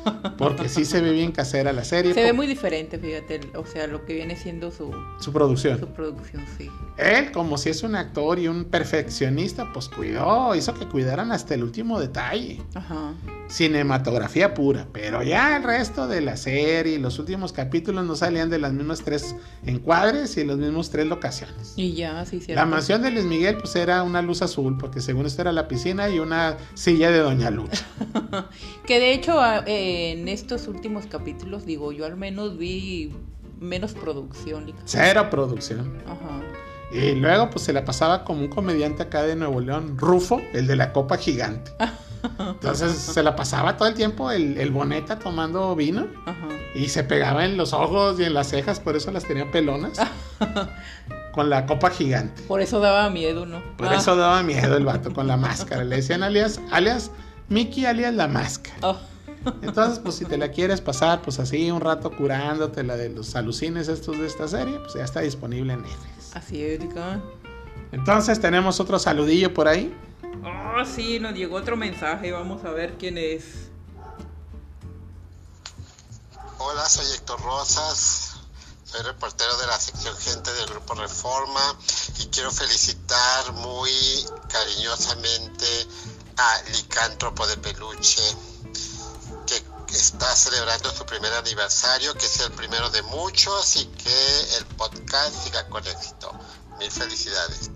[0.38, 2.14] Porque sí se ve bien casera la serie.
[2.14, 5.80] Se ve muy diferente, fíjate, o sea, lo que viene siendo su, Su producción.
[5.80, 6.70] su producción, sí.
[6.96, 11.54] Él, como si es un actor y un perfeccionista, pues cuidó, hizo que cuidaran hasta
[11.54, 12.62] el último detalle.
[12.74, 13.14] Ajá.
[13.48, 18.59] Cinematografía pura, pero ya el resto de la serie los últimos capítulos no salían de
[18.59, 21.74] las mismas tres encuadres y las mismas tres locaciones.
[21.76, 22.61] Y ya, sí, cierto.
[22.61, 25.68] La mansión de Luis Miguel pues era una luz azul, porque según esto era la
[25.68, 27.87] piscina y una silla de Doña Lucha.
[28.87, 33.12] Que de hecho eh, en estos últimos capítulos, digo, yo al menos vi
[33.61, 34.72] menos producción.
[34.85, 35.98] Cero producción.
[36.06, 36.40] Ajá.
[36.92, 40.66] Y luego pues se la pasaba como un comediante acá de Nuevo León, Rufo, el
[40.66, 41.72] de la copa gigante.
[42.38, 46.48] Entonces se la pasaba todo el tiempo el, el boneta tomando vino Ajá.
[46.74, 49.98] y se pegaba en los ojos y en las cejas, por eso las tenía pelonas.
[51.32, 52.42] con la copa gigante.
[52.44, 53.60] Por eso daba miedo, ¿no?
[53.76, 55.84] Por Ah, eso daba miedo el vato con la máscara.
[55.84, 57.10] Le decían alias, alias
[57.50, 58.76] Mickey, alias la máscara.
[58.82, 58.96] oh,
[59.62, 63.36] Entonces, pues si te la quieres pasar, pues así un rato curándote la de los
[63.36, 66.34] alucines estos de esta serie, pues ya está disponible en Netflix.
[66.34, 67.20] así es, Lica.
[67.92, 69.94] Entonces tenemos otro saludillo por ahí.
[70.48, 72.30] Oh, sí, nos llegó otro mensaje.
[72.30, 73.42] Vamos a ver quién es.
[76.59, 78.37] Hola, soy Héctor Rosas,
[78.85, 81.76] soy reportero de la sección Gente del Grupo Reforma
[82.20, 83.90] y quiero felicitar muy
[84.48, 85.66] cariñosamente
[86.37, 88.22] a Licántropo de Peluche,
[89.46, 94.66] que está celebrando su primer aniversario, que es el primero de muchos y que el
[94.76, 96.30] podcast siga con éxito.
[96.78, 97.70] Mil felicidades.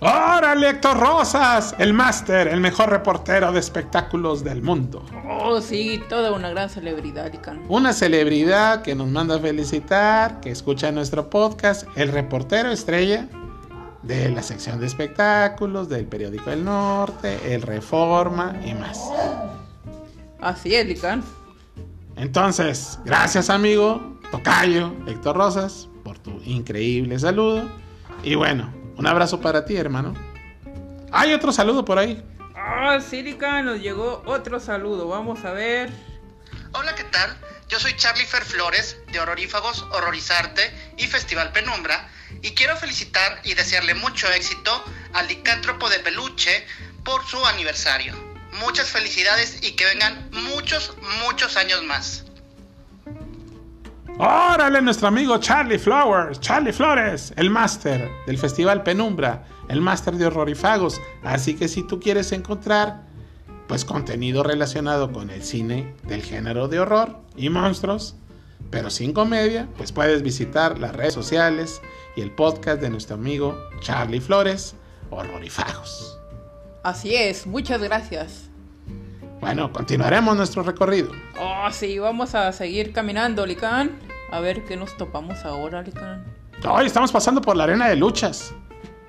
[0.00, 1.74] ¡Órale, Héctor Rosas!
[1.78, 5.04] El máster, el mejor reportero de espectáculos del mundo.
[5.26, 7.56] Oh, sí, toda una gran celebridad, Lica.
[7.68, 13.28] Una celebridad que nos manda a felicitar, que escucha nuestro podcast, el reportero estrella
[14.02, 19.00] de la sección de espectáculos, del periódico El Norte, el Reforma y más.
[20.40, 21.20] Así es, Lica.
[22.16, 27.62] Entonces, gracias amigo, Tocayo, Héctor Rosas, por tu increíble saludo.
[28.22, 30.14] Y bueno, un abrazo para ti, hermano.
[31.12, 32.22] Hay otro saludo por ahí.
[32.56, 35.08] Ah, sí, Lica, nos llegó otro saludo.
[35.08, 35.90] Vamos a ver.
[36.72, 37.36] Hola, ¿qué tal?
[37.68, 42.08] Yo soy Charlie Fer Flores de Horrorífagos, Horrorizarte y Festival Penumbra
[42.42, 46.66] y quiero felicitar y desearle mucho éxito al licántropo de peluche
[47.04, 48.14] por su aniversario.
[48.60, 52.24] Muchas felicidades y que vengan muchos, muchos años más.
[54.18, 60.26] Órale, nuestro amigo Charlie Flowers, Charlie Flores, el máster del Festival Penumbra, el máster de
[60.26, 61.00] horrorifagos.
[61.24, 63.02] Así que si tú quieres encontrar
[63.66, 68.14] pues contenido relacionado con el cine del género de horror y monstruos,
[68.70, 71.82] pero sin comedia, pues puedes visitar las redes sociales
[72.14, 74.76] y el podcast de nuestro amigo Charlie Flores,
[75.10, 76.20] Horrorifagos.
[76.84, 78.48] Así es, muchas gracias.
[79.40, 81.10] Bueno, continuaremos nuestro recorrido.
[81.38, 84.03] Oh, sí, vamos a seguir caminando, Lican.
[84.34, 86.24] A ver qué nos topamos ahora, Lican.
[86.68, 88.52] Hoy estamos pasando por la arena de luchas.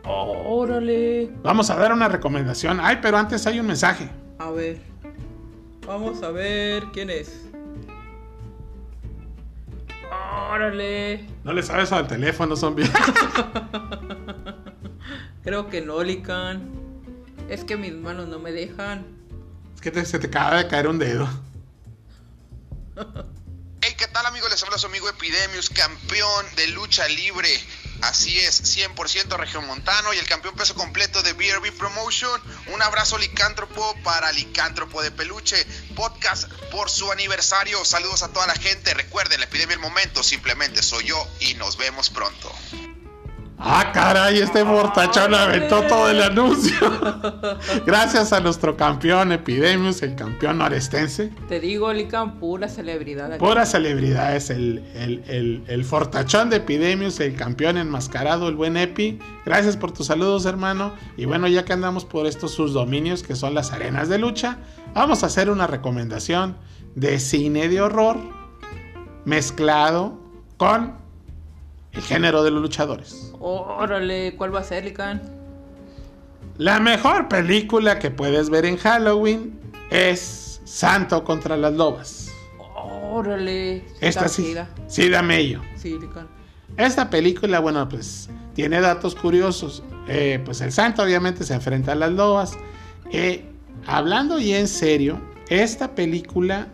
[0.03, 1.31] Órale.
[1.41, 2.79] Vamos a dar una recomendación.
[2.79, 4.07] Ay, pero antes hay un mensaje.
[4.37, 4.79] A ver.
[5.87, 7.41] Vamos a ver quién es.
[10.51, 11.25] Órale.
[11.43, 12.85] No le sabes al teléfono, zombie.
[15.43, 16.69] Creo que no, Lican.
[17.49, 19.05] Es que mis manos no me dejan.
[19.73, 21.27] es que te- se te acaba de caer un dedo.
[24.15, 24.49] Hey, ¿qué tal amigos?
[24.49, 27.49] Les habla su amigo Epidemius, campeón de lucha libre.
[28.01, 32.41] Así es, 100% regiomontano y el campeón peso completo de BRB Promotion.
[32.67, 37.83] Un abrazo licántropo para Licántropo de Peluche, podcast por su aniversario.
[37.83, 38.93] Saludos a toda la gente.
[38.93, 42.55] Recuerden, la epidemia el momento, simplemente soy yo y nos vemos pronto.
[43.57, 46.75] Ah, caray, este mortachón aventó todo el anuncio.
[47.85, 51.31] Gracias a nuestro campeón Epidemius, el campeón norestense.
[51.47, 53.31] Te digo, Lican, pura celebridad.
[53.31, 53.39] aquí.
[53.39, 59.19] Puras celebridades, el, el, el, el fortachón de Epidemius, el campeón enmascarado, el buen Epi.
[59.45, 60.93] Gracias por tus saludos, hermano.
[61.15, 64.57] Y bueno, ya que andamos por estos sus dominios que son las arenas de lucha,
[64.93, 66.57] vamos a hacer una recomendación
[66.95, 68.17] de cine de horror
[69.23, 70.19] mezclado
[70.57, 71.04] con
[71.95, 73.31] el género de los luchadores.
[73.39, 75.21] Órale, ¿cuál va a ser, Lican?
[76.57, 82.31] La mejor película que puedes ver en Halloween es Santo contra las Lobas.
[83.11, 83.85] Órale.
[84.01, 84.55] Esta sí,
[84.87, 85.61] sí da mello.
[85.75, 86.27] Sí, Lican.
[86.77, 89.83] Esta película, bueno, pues tiene datos curiosos.
[90.07, 92.53] Eh, pues el santo obviamente se enfrenta a las lobas.
[93.11, 93.45] Eh,
[93.85, 96.67] hablando y en serio, esta película,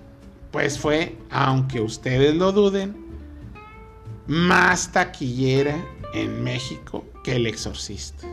[0.51, 3.00] pues fue, aunque ustedes lo duden,
[4.31, 5.75] más taquillera
[6.13, 8.25] en México que El Exorcista.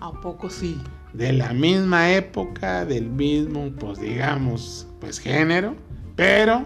[0.00, 0.80] ¿A poco sí?
[1.12, 5.76] De la misma época, del mismo, pues digamos, pues género,
[6.16, 6.64] pero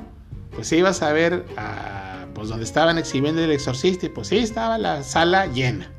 [0.52, 4.78] pues ibas a ver a, pues donde estaban exhibiendo el exorcista y pues sí estaba
[4.78, 5.90] la sala llena.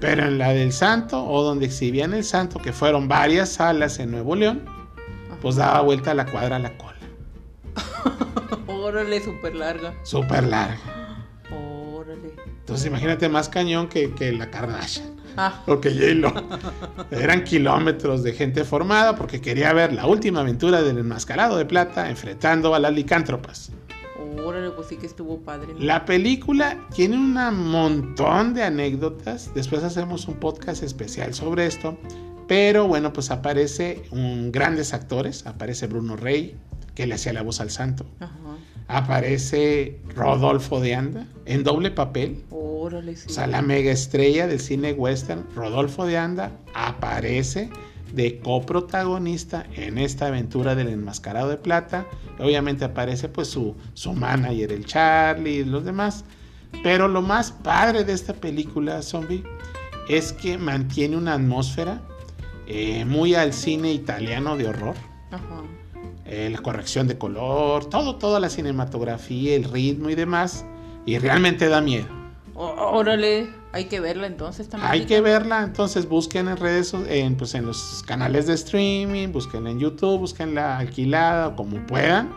[0.00, 4.12] Pero en la del santo o donde exhibían el santo, que fueron varias salas en
[4.12, 4.64] Nuevo León,
[5.42, 6.94] pues daba vuelta a la cuadra a la cola.
[8.68, 9.92] Órale, súper larga.
[10.04, 10.98] Súper larga.
[12.68, 15.16] Entonces imagínate más cañón que, que la Kardashian.
[15.38, 16.34] Ah, O que J-Lo.
[17.10, 22.10] Eran kilómetros de gente formada porque quería ver la última aventura del enmascarado de plata
[22.10, 23.70] enfrentando a las licántropas.
[24.44, 25.72] órale, pues sí que estuvo padre.
[25.72, 25.80] ¿no?
[25.80, 27.32] La película tiene un
[27.70, 29.54] montón de anécdotas.
[29.54, 31.96] Después hacemos un podcast especial sobre esto.
[32.48, 35.46] Pero bueno, pues aparece un, grandes actores.
[35.46, 36.54] Aparece Bruno Rey,
[36.94, 38.04] que le hacía la voz al santo.
[38.20, 38.34] Ajá.
[38.88, 42.42] Aparece Rodolfo de Anda en doble papel.
[42.50, 43.26] Órale, sí.
[43.28, 47.70] O sea, la mega estrella del cine western, Rodolfo de Anda, aparece
[48.12, 52.06] de coprotagonista en esta aventura del enmascarado de plata.
[52.38, 56.24] Obviamente aparece pues su, su manager, el Charlie y los demás.
[56.82, 59.44] Pero lo más padre de esta película, Zombie,
[60.08, 62.00] es que mantiene una atmósfera
[62.66, 64.94] eh, muy al cine italiano de horror.
[65.30, 65.62] Ajá.
[66.28, 70.66] Eh, la corrección de color, todo, toda la cinematografía, el ritmo y demás.
[71.06, 72.06] Y realmente da miedo.
[72.54, 74.92] Órale, hay que verla entonces también.
[74.92, 79.66] Hay que verla, entonces busquen en redes, en, pues en los canales de streaming, busquen
[79.66, 82.30] en YouTube, busquenla alquilada como puedan.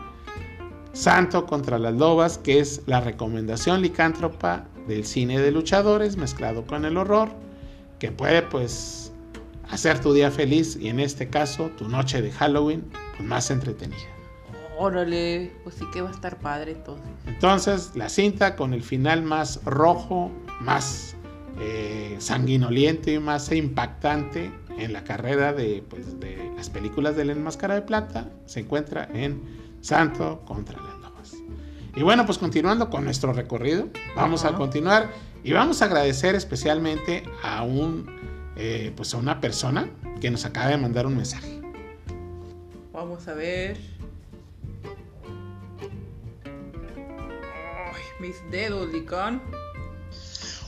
[0.94, 6.84] Santo contra las lobas, que es la recomendación licántropa del cine de luchadores mezclado con
[6.84, 7.30] el horror,
[7.98, 9.12] que puede pues
[9.70, 12.84] hacer tu día feliz y en este caso tu noche de Halloween
[13.20, 14.00] más entretenida.
[14.78, 17.06] Órale, pues sí que va a estar padre entonces.
[17.26, 21.14] Entonces, la cinta con el final más rojo, más
[21.60, 27.74] eh, sanguinoliento y más impactante en la carrera de, pues, de las películas del Enmascara
[27.74, 29.42] de Plata se encuentra en
[29.80, 31.34] Santo contra las Lobas.
[31.94, 35.10] Y bueno, pues continuando con nuestro recorrido, vamos a continuar
[35.44, 38.06] y vamos a agradecer especialmente a un,
[38.56, 39.88] eh, pues a una persona
[40.20, 41.61] que nos acaba de mandar un mensaje.
[43.02, 43.76] Vamos a ver.
[47.92, 49.42] Ay, mis dedos, Licán.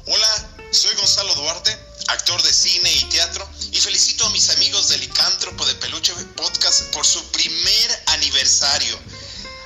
[0.05, 1.71] Hola, soy Gonzalo Duarte,
[2.09, 6.93] actor de cine y teatro, y felicito a mis amigos de Licántropo de Peluche Podcast
[6.93, 8.99] por su primer aniversario.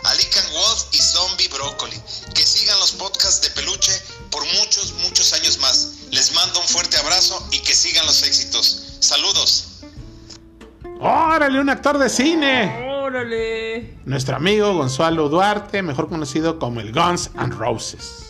[0.04, 1.98] A Lican Wolf y Zombie Broccoli.
[2.34, 3.98] Que sigan los podcasts de Peluche
[4.30, 5.88] por muchos, muchos años más.
[6.10, 8.82] Les mando un fuerte abrazo y que sigan los éxitos.
[9.00, 9.67] Saludos.
[11.00, 12.88] ¡Órale, un actor de cine!
[12.88, 13.98] Órale.
[14.04, 18.27] Nuestro amigo Gonzalo Duarte, mejor conocido como el Guns and Roses.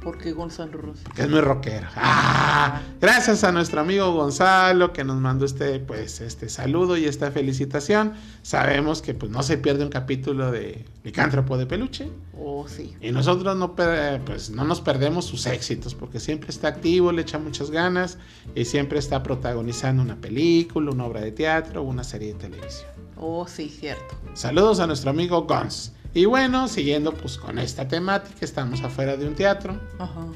[0.00, 0.94] ¿Por qué Gonzalo?
[1.14, 1.86] Que es muy rockero.
[1.94, 2.80] ¡Ah!
[3.00, 8.14] Gracias a nuestro amigo Gonzalo que nos mandó este, pues, este saludo y esta felicitación.
[8.42, 12.10] Sabemos que pues, no se pierde un capítulo de Licántropo de Peluche.
[12.38, 12.96] Oh, sí.
[13.02, 17.38] Y nosotros no, pues, no nos perdemos sus éxitos porque siempre está activo, le echa
[17.38, 18.16] muchas ganas
[18.54, 22.88] y siempre está protagonizando una película, una obra de teatro una serie de televisión.
[23.16, 24.14] Oh, sí, cierto.
[24.32, 25.92] Saludos a nuestro amigo Guns.
[26.12, 29.80] Y bueno, siguiendo pues con esta temática, estamos afuera de un teatro.
[29.98, 30.26] Ajá.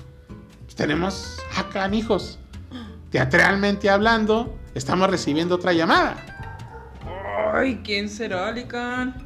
[0.65, 2.39] Pues, tenemos acá, hijos.
[3.11, 6.17] Teatralmente hablando, estamos recibiendo otra llamada.
[7.53, 9.25] Ay, ¿quién será, Licán?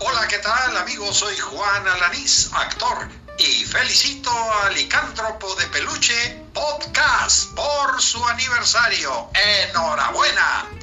[0.00, 1.16] Hola, ¿qué tal amigos?
[1.16, 9.28] Soy Juan Alanís, actor, y felicito a Licántropo de Peluche Podcast por su aniversario.
[9.68, 10.79] ¡Enhorabuena!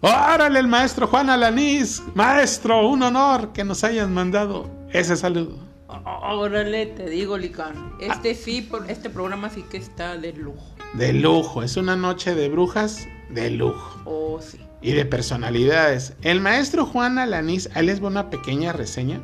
[0.00, 2.02] ¡Órale, el maestro Juan Alanís!
[2.14, 5.56] Maestro, un honor que nos hayan mandado ese saludo.
[5.88, 7.92] Órale, te digo, Licán.
[8.00, 10.64] Este sí, este programa sí que está de lujo.
[10.94, 14.00] De lujo, es una noche de brujas de lujo.
[14.06, 14.58] Oh, sí.
[14.80, 16.14] y de personalidades.
[16.22, 19.20] El maestro Juan Alanís, ahí les voy una pequeña reseña.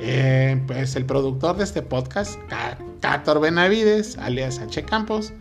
[0.00, 4.82] Eh, pues el productor de este podcast, Ca- Cátor Benavides, alias H.
[4.84, 5.32] Campos,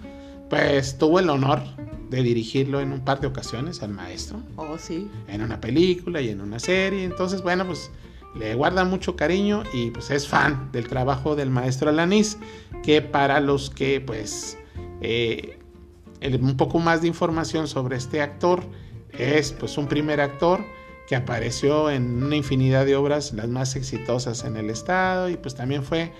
[0.49, 1.61] pues tuvo el honor
[2.13, 5.09] de dirigirlo en un par de ocasiones al maestro, Oh, sí.
[5.27, 7.03] en una película y en una serie.
[7.03, 7.89] Entonces, bueno, pues
[8.35, 12.37] le guarda mucho cariño y pues es fan del trabajo del maestro Alanís,
[12.83, 14.57] que para los que pues
[15.01, 15.59] eh,
[16.39, 18.63] un poco más de información sobre este actor
[19.11, 20.63] es pues un primer actor
[21.07, 25.53] que apareció en una infinidad de obras las más exitosas en el estado y pues
[25.55, 26.11] también fue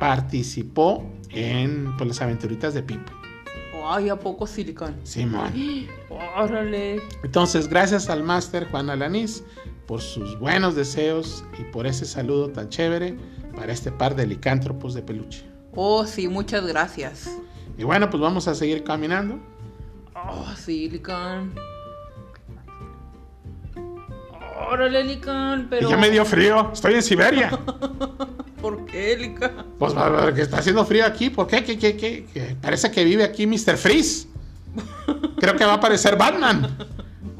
[0.00, 3.12] participó en pues, las aventuritas de Pipo.
[3.94, 4.98] Ay, ¿a poco sí, Licán?
[5.02, 5.52] Simón.
[6.08, 7.02] Órale.
[7.22, 9.44] Entonces, gracias al máster Juan Alanís
[9.86, 13.18] por sus buenos deseos y por ese saludo tan chévere
[13.54, 15.44] para este par de licántropos de peluche.
[15.74, 17.38] Oh, sí, muchas gracias.
[17.76, 19.38] Y bueno, pues vamos a seguir caminando.
[20.14, 20.88] Oh, sí,
[24.72, 25.86] Órale, Licán, pero...
[25.86, 27.50] Y ya me dio frío, estoy en Siberia.
[28.62, 29.66] ¿Por qué, Licán?
[29.78, 29.92] Pues
[30.34, 31.62] que está haciendo frío aquí, ¿por qué?
[31.62, 32.24] ¿Qué, qué, qué?
[32.32, 32.56] qué?
[32.58, 33.76] Parece que vive aquí Mr.
[33.76, 34.28] Freeze.
[35.36, 36.74] Creo que va a aparecer Batman.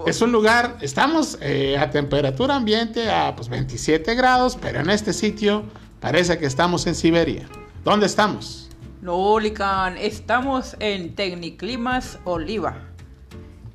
[0.06, 5.12] Es un lugar, estamos eh, a temperatura ambiente a pues, 27 grados, pero en este
[5.12, 5.62] sitio
[6.00, 7.46] parece que estamos en Siberia.
[7.84, 8.68] ¿Dónde estamos?
[9.00, 12.78] No, Lican, estamos en Tecniclimas Oliva,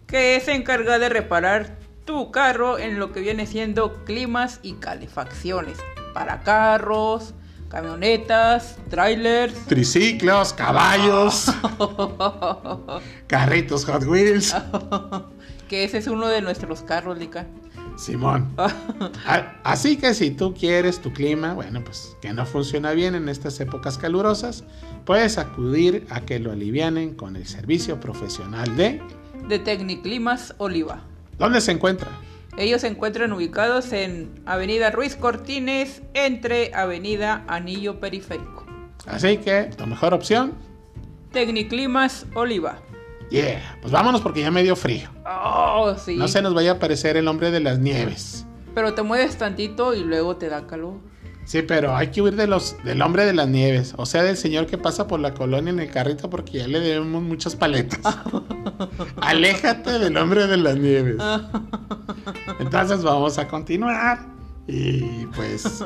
[0.05, 1.77] que se encarga de reparar
[2.07, 5.77] tu carro en lo que viene siendo climas y calefacciones
[6.15, 7.35] para carros,
[7.69, 11.51] camionetas, trailers, Triciclos, caballos,
[13.27, 14.55] carritos Hot Wheels.
[15.69, 17.47] que ese es uno de nuestros carros, Lican.
[17.97, 18.53] Simón.
[18.57, 23.27] A- Así que si tú quieres tu clima, bueno, pues que no funciona bien en
[23.27, 24.63] estas épocas calurosas,
[25.05, 29.01] puedes acudir a que lo alivianen con el servicio profesional de...
[29.47, 31.01] de Tecniclimas Oliva.
[31.37, 32.09] ¿Dónde se encuentra?
[32.57, 38.65] Ellos se encuentran ubicados en Avenida Ruiz Cortines entre Avenida Anillo Periférico.
[39.05, 40.53] Así que la mejor opción,
[41.31, 42.79] Tecniclimas Oliva.
[43.29, 45.09] yeah, pues vámonos porque ya me dio frío.
[45.25, 46.15] Oh, sí.
[46.15, 48.45] No se nos vaya a aparecer el hombre de las nieves.
[48.73, 50.95] Pero te mueves tantito y luego te da calor.
[51.47, 54.35] Sí, pero hay que huir de los, del hombre de las nieves, o sea, del
[54.35, 58.01] señor que pasa por la colonia en el carrito porque ya le debemos muchas paletas.
[59.21, 61.15] Aléjate del hombre de las nieves.
[62.59, 64.27] Entonces vamos a continuar
[64.67, 65.85] y pues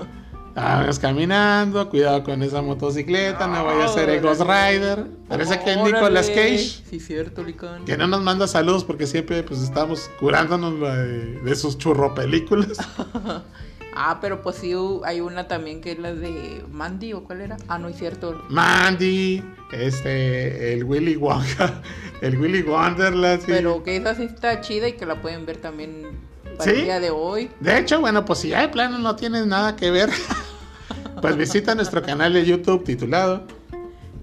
[0.55, 5.05] vamos caminando, cuidado con esa motocicleta, no vaya a ser el Ghost Rider.
[5.29, 6.27] Parece que es Nicolas.
[6.29, 6.81] Cage.
[6.89, 7.85] Sí, cierto, Licán.
[7.85, 12.79] Que no nos manda saludos porque siempre pues estamos curándonos de, de sus churro películas.
[13.95, 14.73] Ah, pero pues sí,
[15.03, 17.57] hay una también que es la de Mandy, ¿o cuál era?
[17.67, 18.41] Ah, no es cierto.
[18.49, 21.81] Mandy, este, el Willy Wonka,
[22.21, 23.41] el Willy Wonderland.
[23.41, 23.47] sí.
[23.47, 26.19] Pero que esa sí está chida y que la pueden ver también
[26.57, 26.79] para ¿Sí?
[26.79, 27.49] el día de hoy.
[27.59, 30.09] De hecho, bueno, pues si ya de plano no tienes nada que ver,
[31.21, 33.43] pues visita nuestro canal de YouTube titulado,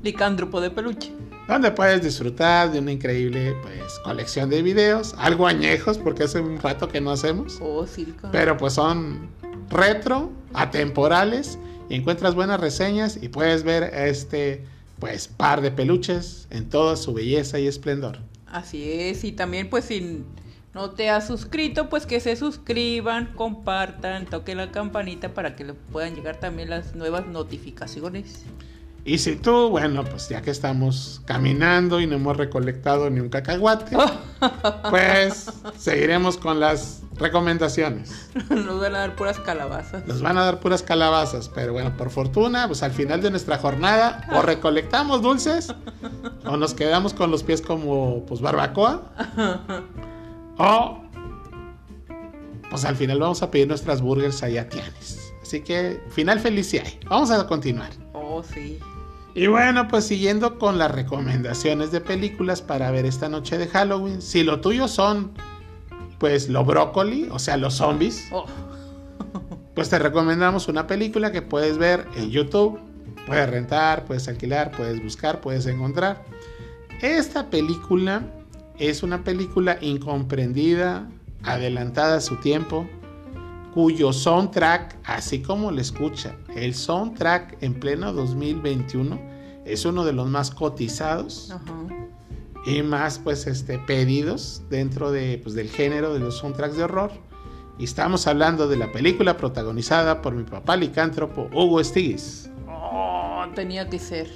[0.02, 1.12] Licántropo de peluche.
[1.48, 6.58] donde puedes disfrutar de una increíble pues, colección de videos, algo añejos porque hace un
[6.60, 9.28] rato que no hacemos, Oh, sí, pero pues son
[9.70, 11.58] retro, atemporales,
[11.88, 14.64] y encuentras buenas reseñas y puedes ver este
[14.98, 18.18] pues par de peluches en toda su belleza y esplendor.
[18.46, 20.24] Así es, y también pues si
[20.74, 25.74] no te has suscrito, pues que se suscriban, compartan, toquen la campanita para que le
[25.74, 28.44] puedan llegar también las nuevas notificaciones.
[29.08, 33.30] Y si tú, bueno, pues ya que estamos caminando y no hemos recolectado ni un
[33.30, 33.96] cacahuate,
[34.90, 38.28] pues seguiremos con las recomendaciones.
[38.50, 40.06] Nos van a dar puras calabazas.
[40.06, 43.56] Nos van a dar puras calabazas, pero bueno, por fortuna, pues al final de nuestra
[43.56, 45.74] jornada o recolectamos dulces
[46.44, 49.10] o nos quedamos con los pies como pues barbacoa
[50.58, 51.02] o
[52.68, 55.32] pues al final vamos a pedir nuestras burgers allá a Tianes.
[55.40, 57.00] Así que final feliz si hay.
[57.08, 57.88] Vamos a continuar.
[58.12, 58.78] Oh, sí.
[59.34, 64.20] Y bueno, pues siguiendo con las recomendaciones de películas para ver esta noche de Halloween.
[64.20, 65.32] Si lo tuyo son,
[66.18, 68.46] pues, lo brócoli, o sea, los zombies, Oh,
[69.74, 72.80] pues te recomendamos una película que puedes ver en YouTube.
[73.26, 76.24] Puedes rentar, puedes alquilar, puedes buscar, puedes encontrar.
[77.02, 78.22] Esta película
[78.78, 81.08] es una película incomprendida,
[81.44, 82.88] adelantada a su tiempo,
[83.78, 89.16] cuyo soundtrack, así como lo escucha, el soundtrack en pleno 2021
[89.64, 91.86] es uno de los más cotizados ajá.
[92.66, 97.12] y más pues este pedidos dentro de pues, del género de los soundtracks de horror.
[97.78, 103.88] Y estamos hablando de la película protagonizada por mi papá licántropo Hugo Stiglitz, Oh, tenía
[103.88, 104.28] que ser.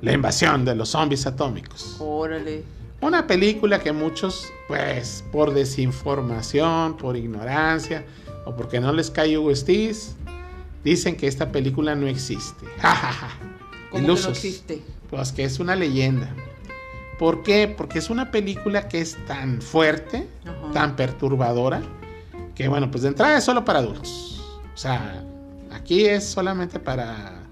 [0.00, 1.98] La invasión de los zombies atómicos.
[2.00, 2.64] Órale.
[3.02, 8.06] Una película que muchos, pues, por desinformación, por ignorancia,
[8.46, 10.14] o porque no les cae Hugo Stiglitz,
[10.82, 12.64] dicen que esta película no existe.
[12.78, 13.28] Ja, ja, ja.
[13.90, 14.30] ¿Cómo que no Ilusos.
[14.38, 14.82] existe?
[15.10, 16.34] Pues que es una leyenda.
[17.18, 17.68] ¿Por qué?
[17.68, 20.72] Porque es una película que es tan fuerte, Ajá.
[20.72, 21.82] tan perturbadora,
[22.54, 24.42] que bueno, pues de entrada es solo para adultos.
[24.74, 25.24] O sea,
[25.72, 27.42] aquí es solamente para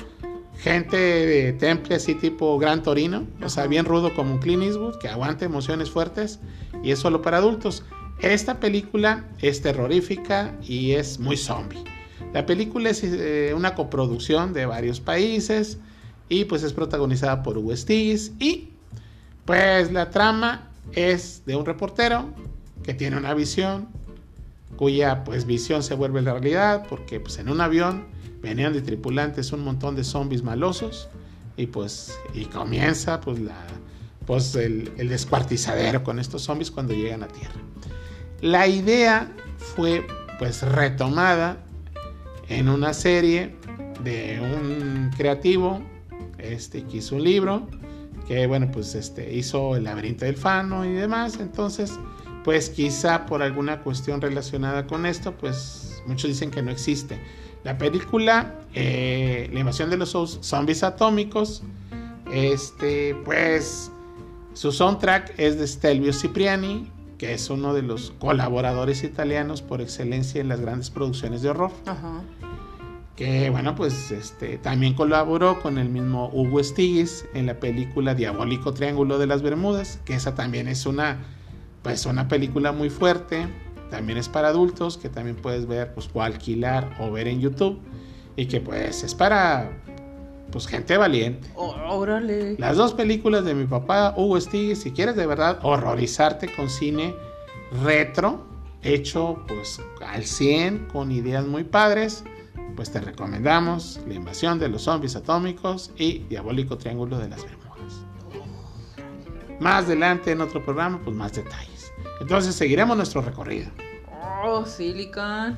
[0.58, 3.70] gente de temple así tipo Gran Torino, o sea, Ajá.
[3.70, 6.40] bien rudo como un Clint Eastwood, que aguante emociones fuertes,
[6.82, 7.84] y es solo para adultos.
[8.20, 11.84] Esta película es terrorífica y es muy zombie.
[12.32, 15.78] La película es eh, una coproducción de varios países
[16.28, 18.70] y pues es protagonizada por Hugo Stiglitz y
[19.44, 22.30] pues la trama es de un reportero
[22.82, 23.88] que tiene una visión
[24.76, 28.04] cuya pues visión se vuelve realidad porque pues en un avión
[28.42, 31.08] venían de tripulantes un montón de zombies malosos
[31.56, 33.64] y pues y comienza pues la
[34.26, 37.60] pues el, el descuartizadero con estos zombies cuando llegan a tierra.
[38.40, 40.06] La idea fue
[40.38, 41.58] pues retomada
[42.48, 43.54] en una serie
[44.02, 45.80] de un creativo
[46.38, 47.66] este que hizo un libro
[48.26, 51.38] que bueno, pues este, hizo El laberinto del fano y demás.
[51.40, 51.92] Entonces,
[52.42, 57.20] pues quizá por alguna cuestión relacionada con esto, pues muchos dicen que no existe.
[57.64, 60.10] La película, eh, La invasión de los
[60.40, 61.62] zombies atómicos,
[62.32, 63.90] este, pues
[64.52, 66.90] su soundtrack es de Stelvio Cipriani,
[67.24, 71.70] que es uno de los colaboradores italianos por excelencia en las grandes producciones de horror.
[71.86, 72.20] Ajá.
[73.16, 78.74] Que bueno, pues este, también colaboró con el mismo Hugo Stiglitz en la película Diabólico
[78.74, 81.24] Triángulo de las Bermudas, que esa también es una,
[81.82, 83.48] pues una película muy fuerte,
[83.90, 87.78] también es para adultos, que también puedes ver pues, o alquilar o ver en YouTube,
[88.36, 89.70] y que pues es para
[90.50, 91.48] pues gente valiente.
[91.56, 92.56] Órale.
[92.58, 97.14] Las dos películas de mi papá, Hugo Stiglitz, si quieres de verdad horrorizarte con cine
[97.82, 98.46] retro,
[98.82, 102.24] hecho pues al 100, con ideas muy padres,
[102.76, 107.64] pues te recomendamos La invasión de los zombies atómicos y Diabólico Triángulo de las Bermudas.
[109.60, 111.92] Más adelante en otro programa, pues más detalles.
[112.20, 113.70] Entonces seguiremos nuestro recorrido.
[114.44, 115.56] Oh, Silicon.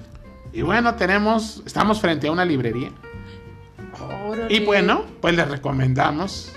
[0.53, 2.93] Y bueno, tenemos, estamos frente a una librería.
[4.49, 6.53] Y bueno, pues les recomendamos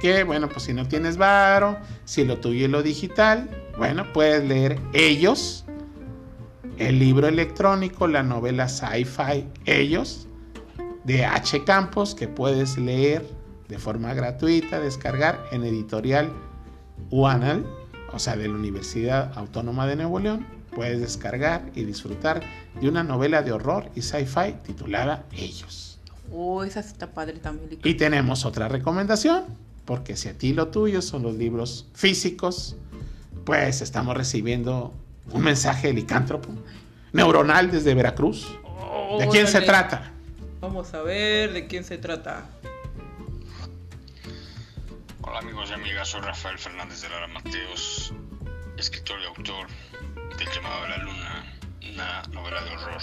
[0.00, 4.44] que, bueno, pues si no tienes varo, si lo tuyo es lo digital, bueno, puedes
[4.44, 5.64] leer Ellos,
[6.78, 10.26] el libro electrónico, la novela sci-fi Ellos,
[11.04, 11.64] de H.
[11.64, 13.24] Campos, que puedes leer
[13.68, 16.32] de forma gratuita, descargar en editorial
[17.10, 17.64] UANAL,
[18.12, 20.46] o sea, de la Universidad Autónoma de Nuevo León.
[20.74, 22.42] Puedes descargar y disfrutar
[22.80, 25.91] de una novela de horror y sci-fi titulada Ellos.
[26.32, 27.78] Oh, esa está padre también.
[27.84, 29.44] Y tenemos otra recomendación,
[29.84, 32.76] porque si a ti lo tuyo son los libros físicos,
[33.44, 34.94] pues estamos recibiendo
[35.30, 36.48] un mensaje de licántropo
[37.12, 38.58] neuronal desde Veracruz.
[39.18, 40.10] ¿De quién se trata?
[40.60, 42.46] Vamos a ver de quién se trata.
[45.20, 48.12] Hola amigos y amigas, soy Rafael Fernández de Lara Mateos,
[48.78, 49.66] escritor y autor
[50.38, 51.44] del llamado de la luna,
[51.92, 53.02] una novela de horror.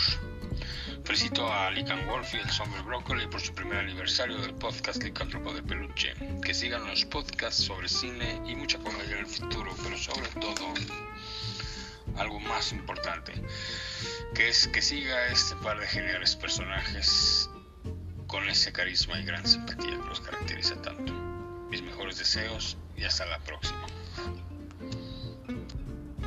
[1.03, 5.53] Felicito a Lican Wolf y el Zombie Broccoli por su primer aniversario del podcast Licántropo
[5.53, 6.13] de Peluche.
[6.43, 10.73] Que sigan los podcasts sobre cine y mucha comedia en el futuro, pero sobre todo
[12.17, 13.33] algo más importante,
[14.35, 17.49] que es que siga este par de geniales personajes
[18.27, 21.13] con ese carisma y gran simpatía que los caracteriza tanto.
[21.69, 23.85] Mis mejores deseos y hasta la próxima.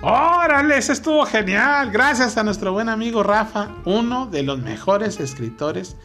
[0.05, 0.79] ¡Órale!
[0.79, 1.93] Eso estuvo genial.
[1.93, 5.97] Gracias a nuestro buen amigo Rafa, uno de los mejores escritores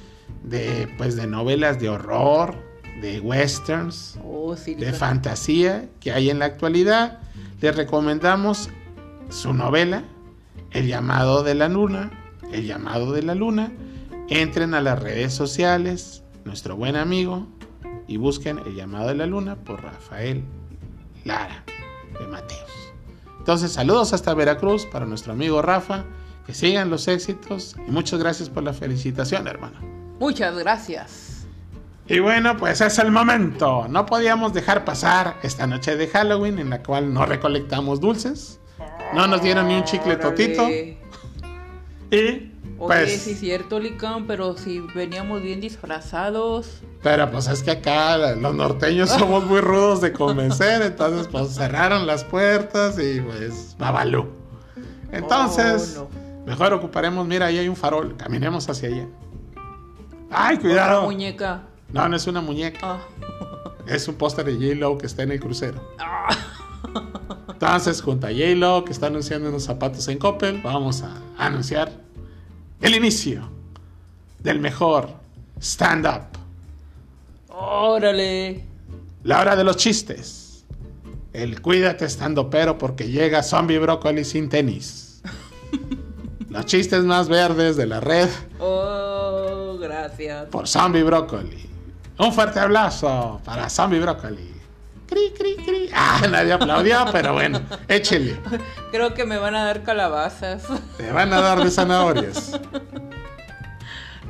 [0.44, 2.56] de, pues, de novelas de horror,
[3.02, 7.22] de westerns, Oh, de fantasía que hay en la actualidad.
[7.60, 8.70] Les recomendamos
[9.30, 10.04] su novela,
[10.70, 12.12] El llamado de la luna.
[12.52, 13.72] El llamado de la luna.
[14.30, 17.48] Entren a las redes sociales, nuestro buen amigo,
[18.08, 20.44] y busquen El llamado de la luna por Rafael
[21.24, 21.64] Lara
[22.20, 22.87] de Mateos.
[23.48, 26.04] Entonces, saludos hasta Veracruz para nuestro amigo Rafa.
[26.46, 29.80] Que sigan los éxitos y muchas gracias por la felicitación, hermano.
[30.20, 31.48] Muchas gracias.
[32.08, 33.88] Y bueno, pues es el momento.
[33.88, 38.60] No podíamos dejar pasar esta noche de Halloween en la cual no recolectamos dulces.
[39.14, 40.68] No nos dieron ni un chicle totito.
[42.12, 46.82] Y Oye, pues, sí es cierto, Licán, pero si veníamos bien disfrazados.
[47.02, 50.82] pero pues es que acá los norteños somos muy rudos de convencer.
[50.82, 54.28] Entonces, pues cerraron las puertas y pues babalú.
[55.12, 56.08] Entonces, Oh,
[56.46, 57.26] mejor ocuparemos.
[57.26, 58.16] Mira, ahí hay un farol.
[58.18, 59.08] Caminemos hacia allá.
[60.30, 61.04] ¡Ay, cuidado!
[61.04, 61.64] muñeca.
[61.92, 62.80] No, no es una muñeca.
[62.84, 63.00] Ah.
[63.88, 65.82] Es un póster de J-Lo que está en el crucero.
[67.50, 71.92] Entonces, junto a J-Lo que está anunciando unos zapatos en Coppel, vamos a anunciar
[72.82, 73.50] el inicio
[74.40, 75.10] del mejor
[75.60, 76.38] stand-up.
[77.50, 78.64] Órale.
[79.24, 80.66] La hora de los chistes.
[81.34, 85.22] El cuídate estando pero porque llega Zombie Broccoli sin tenis.
[86.50, 90.46] Los chistes más verdes de la red Oh, gracias.
[90.50, 91.70] por Zombie Broccoli.
[92.18, 94.54] Un fuerte abrazo para Zombie Broccoli.
[95.08, 95.90] Cri, cri, cri.
[95.94, 98.38] Ah, nadie aplaudió, pero bueno, échele.
[98.92, 100.68] Creo que me van a dar calabazas.
[100.98, 102.60] Te van a dar de zanahorias.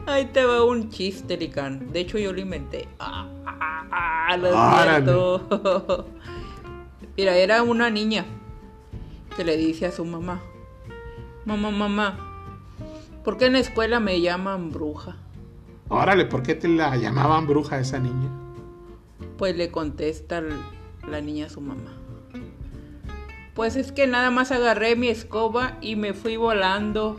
[0.06, 1.92] Ahí te va un chiste, Licán.
[1.92, 2.88] De hecho, yo lo inventé.
[3.00, 4.38] Ah, ah, ah,
[5.02, 6.06] lo.
[7.18, 8.26] Mira, era una niña
[9.36, 10.42] que le dice a su mamá:
[11.46, 12.18] Mamá, mamá,
[13.24, 15.18] ¿por qué en la escuela me llaman bruja?
[15.90, 18.47] Órale, ¿por qué te la llamaban bruja esa niña?
[19.38, 20.42] Pues le contesta
[21.10, 21.94] la niña a su mamá.
[23.54, 27.18] Pues es que nada más agarré mi escoba y me fui volando.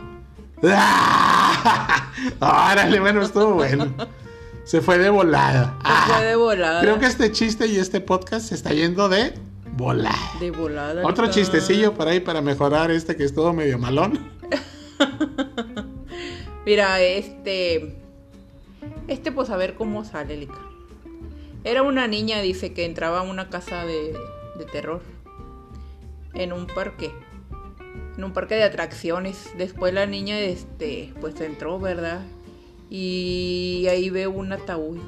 [2.39, 3.93] Órale, bueno, estuvo bueno.
[4.63, 5.77] Se fue de volada.
[5.83, 6.81] Se fue de volada.
[6.81, 9.33] Creo que este chiste y este podcast se está yendo de
[9.75, 10.15] volada.
[10.39, 11.05] De volada.
[11.05, 14.31] Otro chistecillo por ahí para mejorar este que es todo medio malón.
[16.65, 17.97] Mira, este.
[19.07, 20.68] Este, pues a ver cómo sale, Lica.
[21.63, 24.15] Era una niña, dice, que entraba a una casa de,
[24.71, 25.01] terror.
[26.33, 27.11] En un parque.
[28.17, 29.51] En un parque de atracciones.
[29.57, 32.21] Después la niña, este, pues entró, ¿verdad?
[32.89, 34.99] Y ahí ve un ataúd.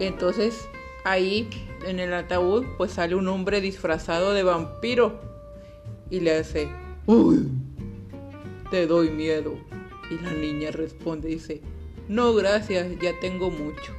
[0.00, 0.68] Entonces,
[1.04, 1.48] ahí,
[1.86, 5.20] en el ataúd, pues sale un hombre disfrazado de vampiro.
[6.10, 6.68] Y le hace.
[7.06, 7.48] Uy,
[8.70, 9.54] te doy miedo.
[10.10, 11.62] Y la niña responde, dice,
[12.08, 13.92] no gracias, ya tengo mucho.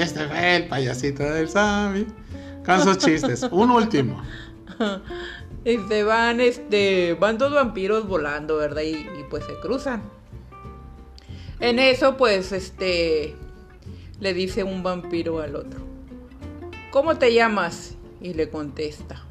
[0.00, 2.06] Este fue el payasito del zombie.
[2.64, 3.46] Con sus chistes.
[3.50, 4.22] Un último.
[5.64, 8.82] Y se van, este, van dos vampiros volando, ¿verdad?
[8.82, 10.02] Y, y, pues se cruzan.
[11.60, 13.34] En eso, pues, este,
[14.20, 15.80] le dice un vampiro al otro,
[16.90, 17.94] ¿cómo te llamas?
[18.20, 19.22] Y le contesta,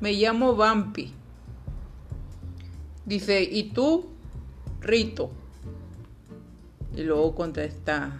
[0.00, 1.14] me llamo Vampi.
[3.04, 4.06] Dice, ¿y tú?
[4.80, 5.30] Rito.
[6.94, 8.18] Y luego contesta,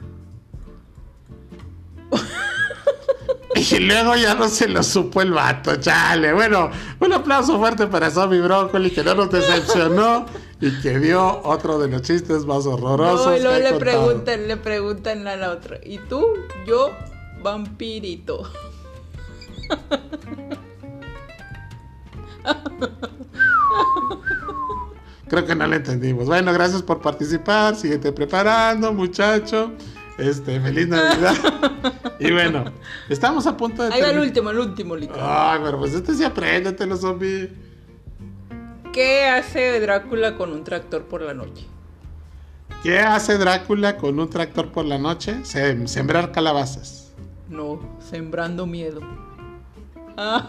[3.55, 6.33] Y luego ya no se lo supo el vato, chale.
[6.33, 10.25] Bueno, un aplauso fuerte para Zombie Brócoli que no nos decepcionó
[10.61, 13.27] y que dio otro de los chistes más horrorosos.
[13.27, 13.79] No, y luego le contado.
[13.79, 16.25] preguntan, le preguntan a la otra, ¿y tú?
[16.67, 16.93] Yo,
[17.43, 18.51] vampirito.
[25.31, 26.27] Creo que no lo entendimos.
[26.27, 27.77] Bueno, gracias por participar.
[27.77, 29.73] Síguete preparando, muchacho.
[30.19, 31.35] Este, feliz Navidad.
[32.19, 32.65] y bueno,
[33.09, 33.95] estamos a punto de.
[33.95, 35.15] Ahí va el último, el último, Lica.
[35.53, 37.49] Ay, pero pues este sí apréndetelo, zombie.
[38.93, 41.65] ¿Qué hace Drácula con un tractor por la noche?
[42.83, 45.37] ¿Qué hace Drácula con un tractor por la noche?
[45.45, 47.13] Sem- sembrar calabazas.
[47.49, 49.01] No, sembrando miedo.
[50.17, 50.49] Ah,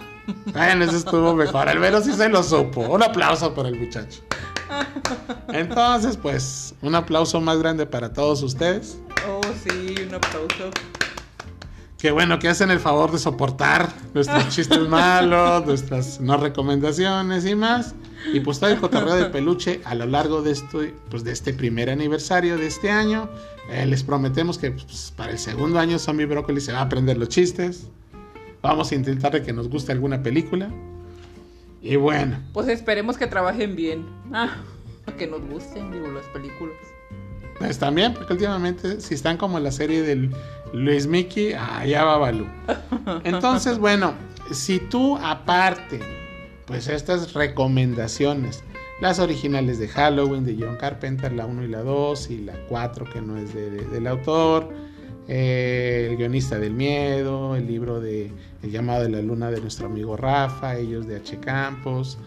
[0.54, 1.70] Bueno, eso estuvo mejor.
[1.70, 2.82] Al menos sí se lo supo.
[2.82, 4.22] Un aplauso para el muchacho.
[5.50, 9.00] Entonces, pues, un aplauso más grande para todos ustedes.
[9.28, 10.72] oh sí, un aplauso.
[12.02, 17.54] Qué bueno que hacen el favor de soportar nuestros chistes malos, nuestras no recomendaciones y
[17.54, 17.94] más.
[18.34, 21.54] Y pues todo el cotorreo de peluche a lo largo de, esto, pues, de este
[21.54, 23.30] primer aniversario de este año.
[23.70, 27.20] Eh, les prometemos que pues, para el segundo año Zombie Broccoli se va a aprender
[27.20, 27.88] los chistes.
[28.64, 30.72] Vamos a intentar de que nos guste alguna película.
[31.82, 34.06] Y bueno, Pues esperemos que trabajen bien.
[34.34, 34.56] Ah,
[35.18, 36.76] que nos gusten, digo, las películas.
[37.60, 40.32] pues también, porque últimamente si están como en la serie del
[40.74, 42.46] Luis Mickey, allá va Balú.
[43.24, 44.14] Entonces, bueno,
[44.52, 46.00] si tú aparte,
[46.66, 48.64] pues estas recomendaciones,
[49.02, 53.06] las originales de Halloween de John Carpenter, la 1 y la 2 y la 4
[53.12, 54.70] que no es de- de- del autor,
[55.34, 59.86] eh, el guionista del miedo, el libro de El llamado de la luna de nuestro
[59.88, 61.40] amigo Rafa, ellos de H.
[61.40, 62.18] Campos,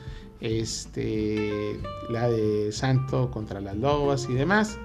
[0.41, 1.79] este,
[2.09, 4.79] la de Santo contra las lobas y demás.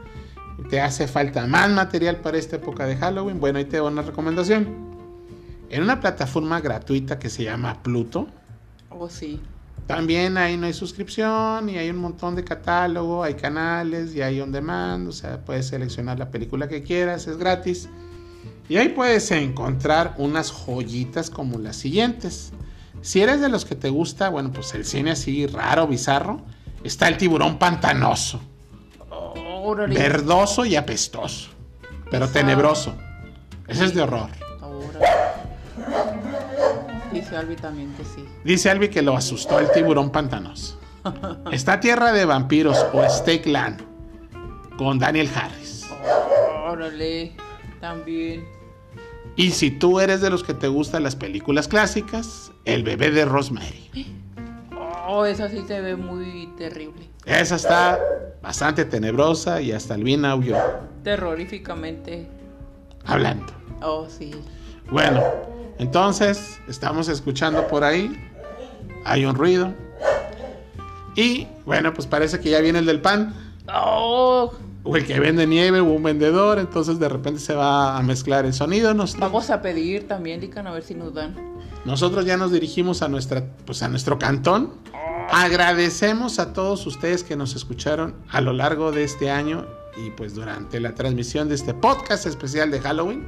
[0.69, 3.39] ¿Te hace falta más material para esta época de Halloween?
[3.39, 4.67] Bueno, ahí te doy una recomendación.
[5.69, 8.27] En una plataforma gratuita que se llama Pluto,
[8.89, 9.39] Oh sí.
[9.87, 14.41] también ahí no hay suscripción y hay un montón de catálogo, hay canales y hay
[14.41, 17.89] on demand, o sea, puedes seleccionar la película que quieras, es gratis.
[18.69, 22.51] Y ahí puedes encontrar unas joyitas como las siguientes.
[23.01, 26.41] Si eres de los que te gusta, bueno, pues el cine así raro, bizarro,
[26.83, 28.39] está el tiburón pantanoso,
[29.09, 29.97] Órale.
[29.97, 31.49] verdoso y apestoso,
[32.11, 32.93] pero Esa- tenebroso.
[33.67, 34.29] Ese es de horror.
[34.61, 34.99] Ahora.
[37.11, 38.25] Dice Albi también que sí.
[38.43, 40.79] Dice Albi que lo asustó el tiburón pantanoso.
[41.51, 43.81] Está Tierra de Vampiros o Steak Land
[44.77, 45.87] con Daniel Harris.
[46.67, 47.33] Órale.
[47.79, 48.43] También.
[49.39, 53.23] Y si tú eres de los que te gustan las películas clásicas, El bebé de
[53.23, 53.89] Rosemary.
[55.07, 57.09] Oh, esa sí se ve muy terrible.
[57.23, 57.97] Esa está
[58.43, 60.57] bastante tenebrosa y hasta Albina huyó
[61.05, 62.27] Terroríficamente.
[63.05, 63.53] hablando.
[63.81, 64.31] Oh, sí.
[64.91, 65.23] Bueno,
[65.77, 68.13] entonces estamos escuchando por ahí.
[69.05, 69.73] Hay un ruido.
[71.15, 73.33] Y bueno, pues parece que ya viene el del pan.
[73.73, 74.51] Oh,
[74.83, 76.59] O el que vende nieve o un vendedor.
[76.59, 78.93] Entonces de repente se va a mezclar el sonido.
[78.93, 81.35] Nos- vamos a pedir también, Lican, a ver si nos dan.
[81.85, 84.73] Nosotros ya nos dirigimos a, nuestra, pues a nuestro cantón.
[85.31, 89.65] Agradecemos a todos ustedes que nos escucharon a lo largo de este año
[89.95, 93.25] y pues durante la transmisión de este podcast especial de Halloween.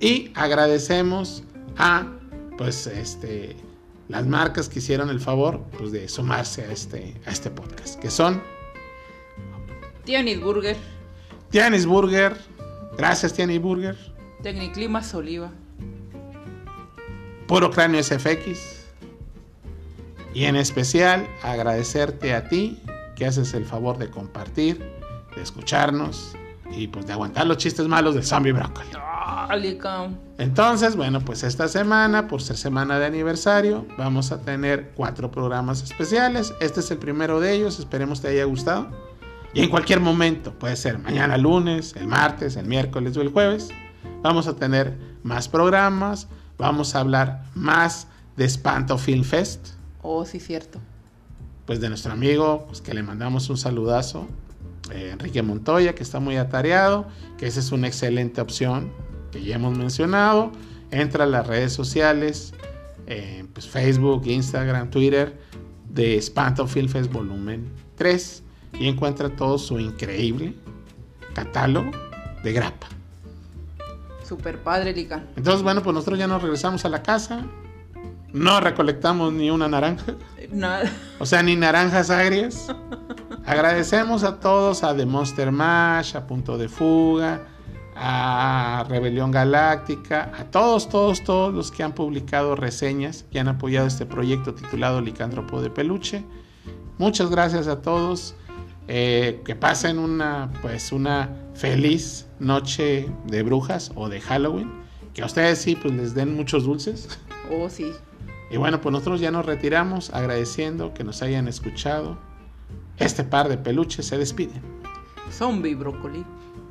[0.00, 1.44] Y agradecemos
[1.76, 2.06] a
[2.56, 3.56] pues este
[4.08, 8.10] las marcas que hicieron el favor pues de sumarse a este, a este podcast, que
[8.10, 8.42] son
[10.10, 10.76] Tianis Burger.
[11.50, 12.36] Tianis Burger.
[12.98, 13.96] Gracias, Tianis Burger.
[14.42, 15.52] Tecniclimas Oliva.
[17.46, 18.86] Puro Cráneo SFX.
[20.34, 22.82] Y en especial agradecerte a ti
[23.14, 24.84] que haces el favor de compartir,
[25.36, 26.36] de escucharnos
[26.72, 28.88] y pues de aguantar los chistes malos del zombie brócoli.
[30.38, 35.84] Entonces, bueno, pues esta semana, por ser semana de aniversario, vamos a tener cuatro programas
[35.84, 36.52] especiales.
[36.58, 39.09] Este es el primero de ellos, esperemos te haya gustado.
[39.52, 43.70] Y en cualquier momento, puede ser mañana lunes, el martes, el miércoles o el jueves,
[44.22, 49.70] vamos a tener más programas, vamos a hablar más de Espanto Film Fest.
[50.02, 50.78] Oh, sí, cierto.
[51.66, 54.28] Pues de nuestro amigo, pues que le mandamos un saludazo,
[54.92, 58.92] eh, Enrique Montoya, que está muy atareado, que esa es una excelente opción
[59.32, 60.52] que ya hemos mencionado.
[60.92, 62.54] Entra a las redes sociales,
[63.08, 65.40] eh, pues Facebook, Instagram, Twitter,
[65.88, 68.44] de Espanto Film Fest Volumen 3
[68.78, 70.54] y encuentra todo su increíble
[71.34, 71.90] catálogo
[72.42, 72.86] de grapa.
[74.26, 75.24] Super padre, Lica.
[75.36, 77.44] Entonces, bueno, pues nosotros ya nos regresamos a la casa.
[78.32, 80.14] No recolectamos ni una naranja.
[80.52, 80.90] Nada.
[81.18, 82.68] O sea, ni naranjas agrias.
[83.44, 87.40] Agradecemos a todos, a The Monster Mash, a Punto de Fuga,
[87.96, 93.86] a Rebelión Galáctica, a todos, todos, todos los que han publicado reseñas y han apoyado
[93.86, 96.24] este proyecto titulado Licántropo de Peluche.
[96.98, 98.34] Muchas gracias a todos.
[98.88, 104.70] Eh, que pasen una, pues, una feliz noche de brujas o de Halloween.
[105.14, 107.18] Que a ustedes sí, pues les den muchos dulces.
[107.50, 107.92] Oh, sí.
[108.50, 112.18] Y bueno, pues nosotros ya nos retiramos agradeciendo que nos hayan escuchado.
[112.96, 114.62] Este par de peluches se despiden.
[115.32, 116.24] Zombie Brócoli.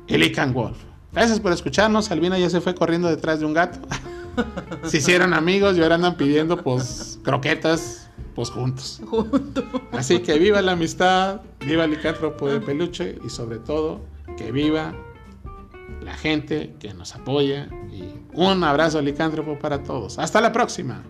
[0.06, 0.78] Y Lican Wolf.
[1.12, 2.10] Gracias por escucharnos.
[2.10, 3.80] Albina ya se fue corriendo detrás de un gato.
[4.84, 7.99] se hicieron amigos y ahora andan pidiendo pues croquetas
[8.40, 9.00] pues juntos.
[9.92, 14.00] Así que viva la amistad, viva el licántropo de peluche y sobre todo
[14.36, 14.94] que viva
[16.02, 20.18] la gente que nos apoya y un abrazo licántropo para todos.
[20.18, 21.02] Hasta la próxima.